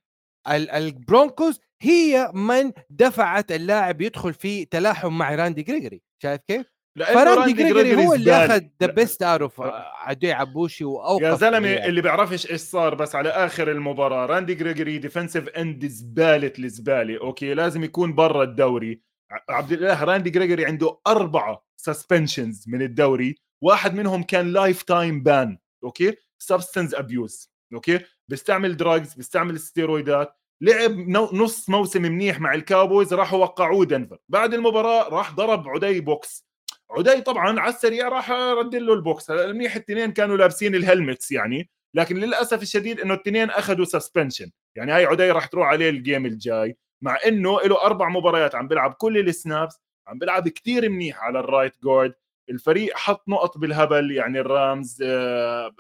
[0.49, 6.03] البرونكوز هي من دفعت اللاعب يدخل في تلاحم مع راندي جريجوري.
[6.23, 9.61] شايف كيف؟ فراندي جريجوري هو اللي أخذ the best of
[9.95, 11.87] عدي عبوشي وأوقف يا زلمة يعني.
[11.87, 17.55] اللي بيعرفش إيش صار بس على آخر المباراة راندي جريجوري defensive end زباله الزباله okay
[17.55, 19.01] لازم يكون برا الدوري.
[19.49, 23.37] عبد الاله راندي جريجوري عنده أربعة suspensions من الدوري.
[23.63, 30.91] واحد منهم كان lifetime ban okay؟ substance abuse okay؟ بيستعمل drugs بيستعمل ستيرويدات لعب
[31.33, 36.47] نص موسم منيح مع الكاوبويز راحوا وقعوه دنفر بعد المباراة راح ضرب عدي بوكس
[36.91, 39.31] عدي طبعا على السريع راح رد له البوكس.
[39.31, 44.93] منيح الاثنين كانوا لابسين ال helmets يعني لكن للأسف الشديد إنه الاثنين أخذوا suspension يعني
[44.93, 48.93] هاي عدي راح تروح عليه ال game الجاي مع إنه له أربع مباريات عم بيلعب
[48.93, 52.15] كل ال snaps عم بيلعب كثير منيح على ال right guard
[52.51, 55.73] الفريق حط نقط بالهبل يعني الرامز آه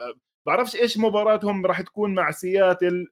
[0.46, 3.06] بعرفش إيش مباراتهم راح تكون مع سياتل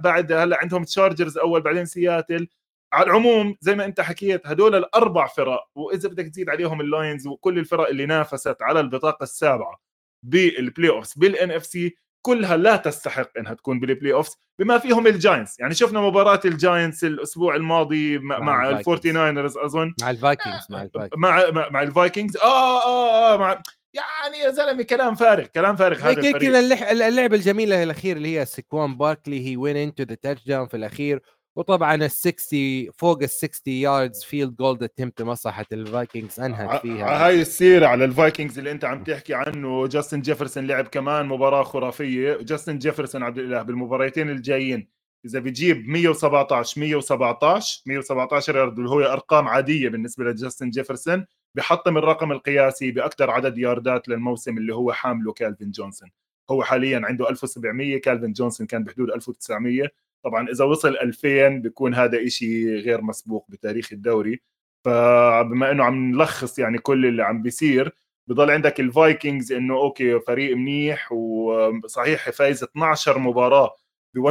[0.00, 2.48] بعد هلأ عندهم تشارجرز أول بعدين سياتل.
[2.92, 7.58] على العموم زي ما انت حكيت هدول الأربع فرق وإذا بدك تزيد عليهم اللاينز وكل
[7.58, 9.80] الفرق اللي نافست على البطاقة السابعة
[10.22, 15.74] بال playoffs بال NFC كلها لا تستحق إنها تكون بال playoffs بما فيهم الجاينتس يعني
[15.74, 19.94] شفنا مباراة الجاينتس الأسبوع الماضي مع, مع الفورتي ناينرز أظن.
[20.00, 21.18] مع الفايكنجز مع الفايكنجز.
[21.18, 22.36] مع مع الفايكنجز.
[22.36, 23.62] آه آه آه مع
[23.94, 26.90] يعني يا زلمة كلام فارغ كلام فارغ هذا الفريق.
[26.90, 31.22] اللعبه الجميله الأخير اللي هي سيكوان باركلي هي went into the touchdown في الأخير.
[31.58, 37.26] وطبعا ال 60 فوق ال 60 yards field goal اتمت لمصلحه الفايكنجز انهت فيها.
[37.26, 39.86] هاي السيرة على الفايكنجز اللي أنت عم تحكي عنه.
[39.86, 42.36] جاستن جيفرسون لعب كمان مباراة خرافية.
[42.36, 44.88] جاستن جيفرسون عبد الإله بالمباراتين الجايين
[45.24, 52.32] إذا بيجيب 117 117 117 يارد اللي هو أرقام عادية بالنسبة لجاستن جيفرسون بحطم الرقم
[52.32, 56.10] القياسي بأكثر عدد ياردات للموسم اللي هو حامله كالفين جونسون.
[56.50, 59.88] هو حاليا عنده 1700 كالفين جونسون كان بحدود 1900
[60.24, 64.40] طبعا إذا وصل 2000 بيكون هذا إشي غير مسبوق بتاريخ الدوري.
[64.84, 67.96] فبما إنه عم نلخص يعني كل اللي عم بيصير
[68.28, 73.76] بضل عندك الفايكنجز إنه okay فريق منيح وصحيح فايز 12 مباراة
[74.14, 74.26] ب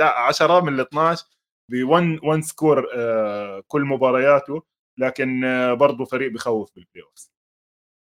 [0.00, 1.26] 10 من ال 12
[1.68, 2.86] ب 1 score
[3.68, 4.62] كل مبارياته.
[4.98, 7.30] لكن آه، برضه فريق بخوف بال playoff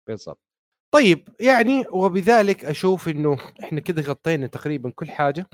[0.08, 0.39] بالضبط.
[0.94, 5.50] طيب يعني وبذلك أشوف إنه إحنا كده غطينا تقريبا كل حاجة.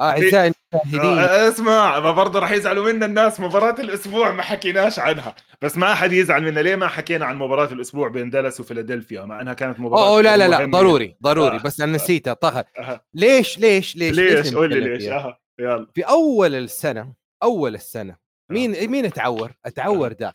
[0.00, 1.00] اعزائي المشاهدين.
[1.18, 5.34] آه اسمع ما برضه راح يزعلوا منا الناس مباراة الأسبوع ما حكيناش عنها.
[5.62, 6.60] بس ما احد يزعل منا.
[6.60, 10.36] ليه ما حكينا عن مباراة الأسبوع بين دالاس وفيلادلفيا؟ مع إنها كانت مباراة أوه لا
[10.36, 11.62] لا لا ضروري ضروري آه.
[11.62, 12.34] بس أنا نسيتها.
[12.34, 13.04] طه أه.
[13.14, 15.08] ليش ليش ليش ليش قول لي ليش.
[15.08, 15.86] آه يلا.
[15.94, 18.52] في أول السنة أول السنة آه.
[18.52, 18.90] مين.
[18.90, 20.34] مين اتعور؟ اتعور Dak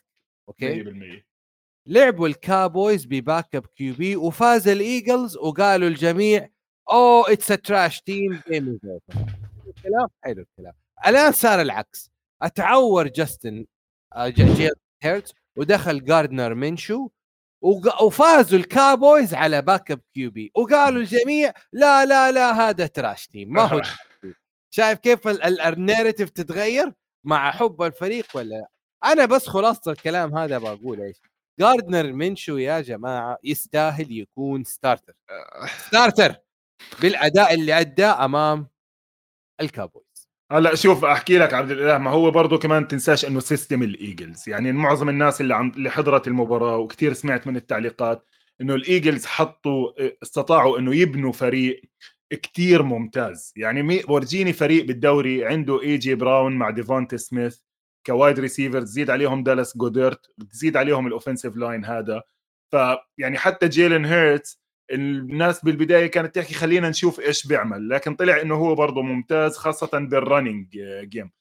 [0.50, 1.34] okay؟ 100%
[1.88, 6.50] لعبوا الكاوبويز ب backup QB وفاز الإيجلز وقالوا الجميع
[6.92, 8.80] أوه it's trash team game
[9.86, 10.74] الكلام حلو الكلام
[11.08, 12.12] الآن صار العكس.
[12.42, 13.66] أتعور جاستن
[14.16, 14.72] آه، جيلن
[15.04, 17.10] هيرتز ودخل جاردنر منشو
[18.02, 20.52] وفازوا الكاوبويز على backup QB.
[20.56, 23.82] وقالوا الجميع لا لا لا هذا trash team ما هو
[24.76, 26.94] شايف كيف ال narrative تتغير
[27.26, 28.68] مع حب الفريق ولا؟
[29.06, 31.22] أنا بس خلاصة الكلام هذا بقول إيش
[31.60, 35.14] جاردنر منشو يا جماعة يستاهل يكون starter
[35.88, 36.36] starter
[37.02, 38.68] بالأداء اللي أداه أمام
[39.62, 44.50] الكابويز هلا شوف أحكي لك عبد الإله ما هو برضه كمان تنساش إنه system الإيجلز.
[44.50, 48.26] يعني معظم الناس اللي عم اللي حضرت المباراة وكثير سمعت من التعليقات
[48.62, 49.92] إنه الإيجلز حطوا
[50.24, 51.82] استطاعوا إنه يبنوا فريق
[52.30, 53.54] كتير ممتاز.
[53.56, 57.58] يعني ورجيني فريق بالدوري عنده اي جي براون مع ديفونتي سميث
[58.06, 62.24] ك wide receiver تزيد عليهم دالاس جودرت تزيد عليهم ال offensive line هذا.
[62.72, 64.63] فيعني حتى جيلن هيرتز
[64.94, 70.00] الناس بالبداية كانت تحكي خلينا نشوف إيش بيعمل لكن طلع إنه هو برضه ممتاز خاصة
[70.00, 70.68] بال running
[71.04, 71.32] game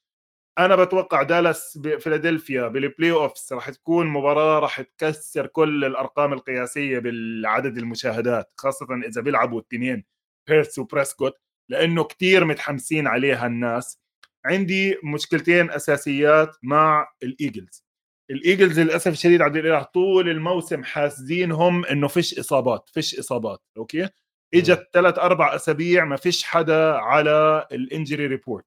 [0.59, 7.77] أنا بتوقع دالاس فيلادلفيا بال playoffs راح تكون مباراة راح تكسر كل الأرقام القياسية بالعدد
[7.77, 10.03] المشاهدات خاصة إذا بيلعبوا الاثنين
[10.49, 11.33] هيرتس وبريسكوت
[11.69, 13.99] لأنه كثير متحمسين عليها الناس.
[14.45, 17.85] عندي مشكلتين أساسيات مع الايجلز
[18.33, 24.09] الإيجلز للأسف الشديد عبد الإله طول الموسم حاسدينهم إنه فيش إصابات فيش إصابات أوكي؟
[24.53, 28.65] إجت ثلاث أربع أسابيع ما فيش حدا على ال injury report.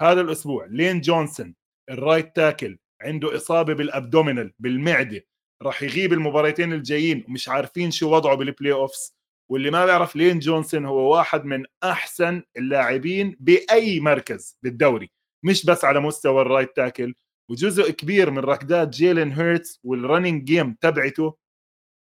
[0.00, 1.54] هذا الأسبوع لين جونسون
[1.90, 5.26] ال right tackle عنده إصابة بال abdominal بالمعدة
[5.62, 9.14] راح يغيب المباراتين الجايين ومش عارفين شو وضعه بال playoffs
[9.50, 15.10] واللي ما بيعرف لين جونسون هو واحد من أحسن اللاعبين بأي مركز بالدوري
[15.44, 17.14] مش بس على مستوى ال right tackle
[17.50, 21.36] وجزء كبير من ركضات جيلين هيرتس وال running game تبعته.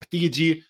[0.02, 0.64] بتيجي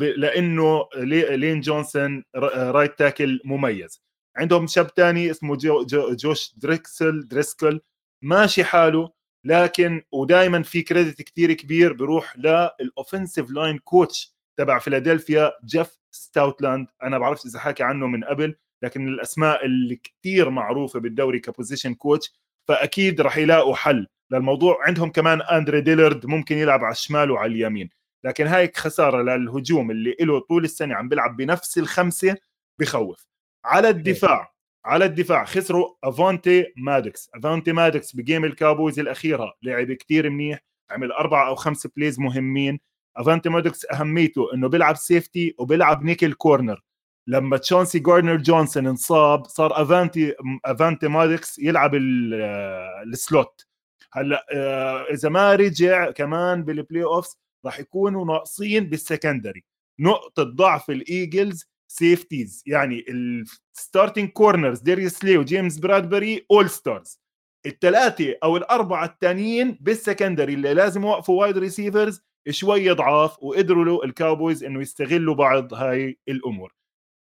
[0.00, 4.02] لأنه لين جونسون right tackle مميز.
[4.36, 7.80] عندهم شاب ثاني اسمه جو جو جوش دريكسل دريسكل.
[8.22, 9.12] ماشي حاله
[9.46, 16.86] لكن ودائما في credit كثير كبير بيروح لل offensive line coach تبع فيلادلفيا جيف ستاوتلاند.
[17.02, 21.94] أنا بعرفش إذا حكى عنه من قبل لكن الأسماء اللي كثير معروفة بالدوري ك position
[21.94, 22.32] coach
[22.68, 24.06] فأكيد راح يلاقوا حل.
[24.30, 27.88] للموضوع عندهم كمان أندري ديلرد ممكن يلعب على الشمال وعلى اليمين.
[28.24, 32.36] لكن هاي خسارة للهجوم اللي له طول السنة عم بيلعب بنفس الخمسة
[32.80, 33.26] بخوف.
[33.64, 34.52] على الدفاع
[34.84, 40.58] على الدفاع خسروا أفانتي مادكس أفانتي مادكس ب game الكابويز الأخيرة لعب كتير منيح
[40.90, 42.80] عمل أربعة أو خمسة plays مهمين.
[43.16, 46.82] افانتي مادكس أهميته إنه بيلعب safety وبيلعب nickel corner
[47.26, 53.66] لما تشونسي جاردنر جونسون انصاب صار أفانتي أفانتي مادكس يلعب ال slot.
[54.12, 59.64] هلأ آه، إذا ما رجع كمان بال playoffs راح يكونوا ناقصين بال secondary
[60.00, 67.20] نقطة ضعف الإيجلز safeties يعني ال starting corners ديريس سلي وجيمس برادبري all stars
[67.66, 72.20] الثلاثه أو الأربعة الثانيين بال secondary اللي لازم يوقفوا wide receivers
[72.50, 76.72] شوي ضعاف وقدروا له الكاوبويز إنه يستغلوا بعض هاي الأمور.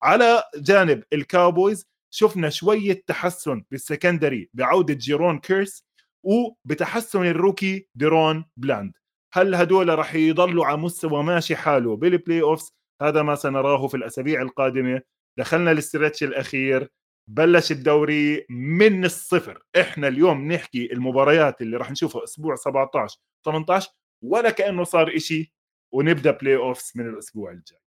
[0.04, 5.86] على جانب الكاوبويز شفنا شوية تحسن بال secondary بعودة جيرون كيرس
[6.24, 8.94] وبتحسن ال rookie ديرون بلاند.
[9.34, 12.72] هل هدول راح يضلوا على مستوى ماشي حاله بال playoffs
[13.02, 15.02] هذا ما سنراه في الأسابيع القادمة.
[15.40, 16.90] دخلنا ال stretch الأخير.
[17.30, 19.64] بلش الدوري من الصفر.
[19.82, 23.90] إحنا اليوم نحكي المباريات اللي راح نشوفها أسبوع 17 18
[24.24, 25.54] ولا كأنه صار إشي
[25.94, 27.87] ونبدأ playoffs من الأسبوع الجاي.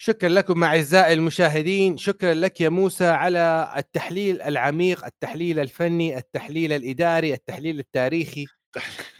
[0.00, 7.34] شكرا لكم أعزائي المشاهدين شكرا لك يا موسى على التحليل العميق التحليل الفني التحليل الإداري
[7.34, 8.46] التحليل التاريخي.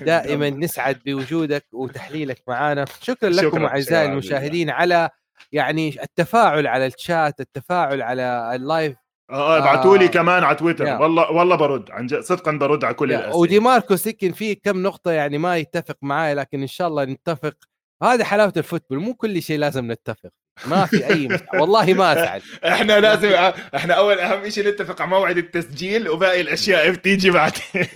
[0.01, 5.11] دائما نسعد بوجودك وتحليلك معنا شكرا لكم شكرا أعزائي المشاهدين على
[5.53, 8.97] يعني التفاعل على الشات التفاعل على ال live.
[9.31, 10.87] آه ابعتوا لي آه كمان على تويتر.
[10.87, 11.01] yeah.
[11.01, 11.91] والله والله برد.
[11.91, 13.19] عن جد صدقا برد على كل yeah.
[13.19, 13.37] الأسئلة.
[13.37, 17.55] ودي ماركوس يمكن في كم نقطة يعني ما يتفق معي لكن إن شاء الله نتفق.
[18.03, 20.31] هذه حلاوة الفوتبول مو كل شيء لازم نتفق.
[20.67, 21.41] ما في أي مش...
[21.55, 23.29] والله ما اسعد إحنا لازم
[23.75, 27.87] إحنا أول أهم شيء نتفق على موعد التسجيل وباقي الأشياء بتيجي بعدين.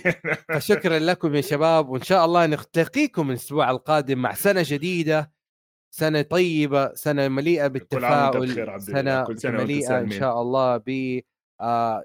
[0.53, 5.31] فشكرا لكم يا شباب وإن شاء الله نلتقيكم الأسبوع القادم مع سنة جديدة
[5.95, 11.19] سنة طيبة سنة مليئة بالتفاؤل سنة, كل سنة مليئة إن شاء الله ب
[11.61, 12.03] آه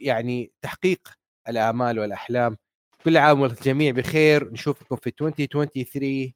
[0.00, 1.08] يعني تحقيق
[1.48, 2.56] الامال والأحلام.
[3.04, 4.52] كل عام والجميع بخير.
[4.52, 6.32] نشوفكم في 2023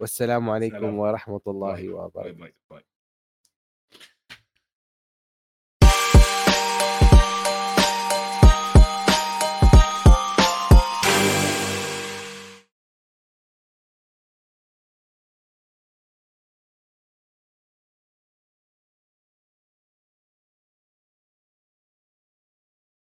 [0.00, 2.95] والسلام عليكم ورحمة الله وبركاته.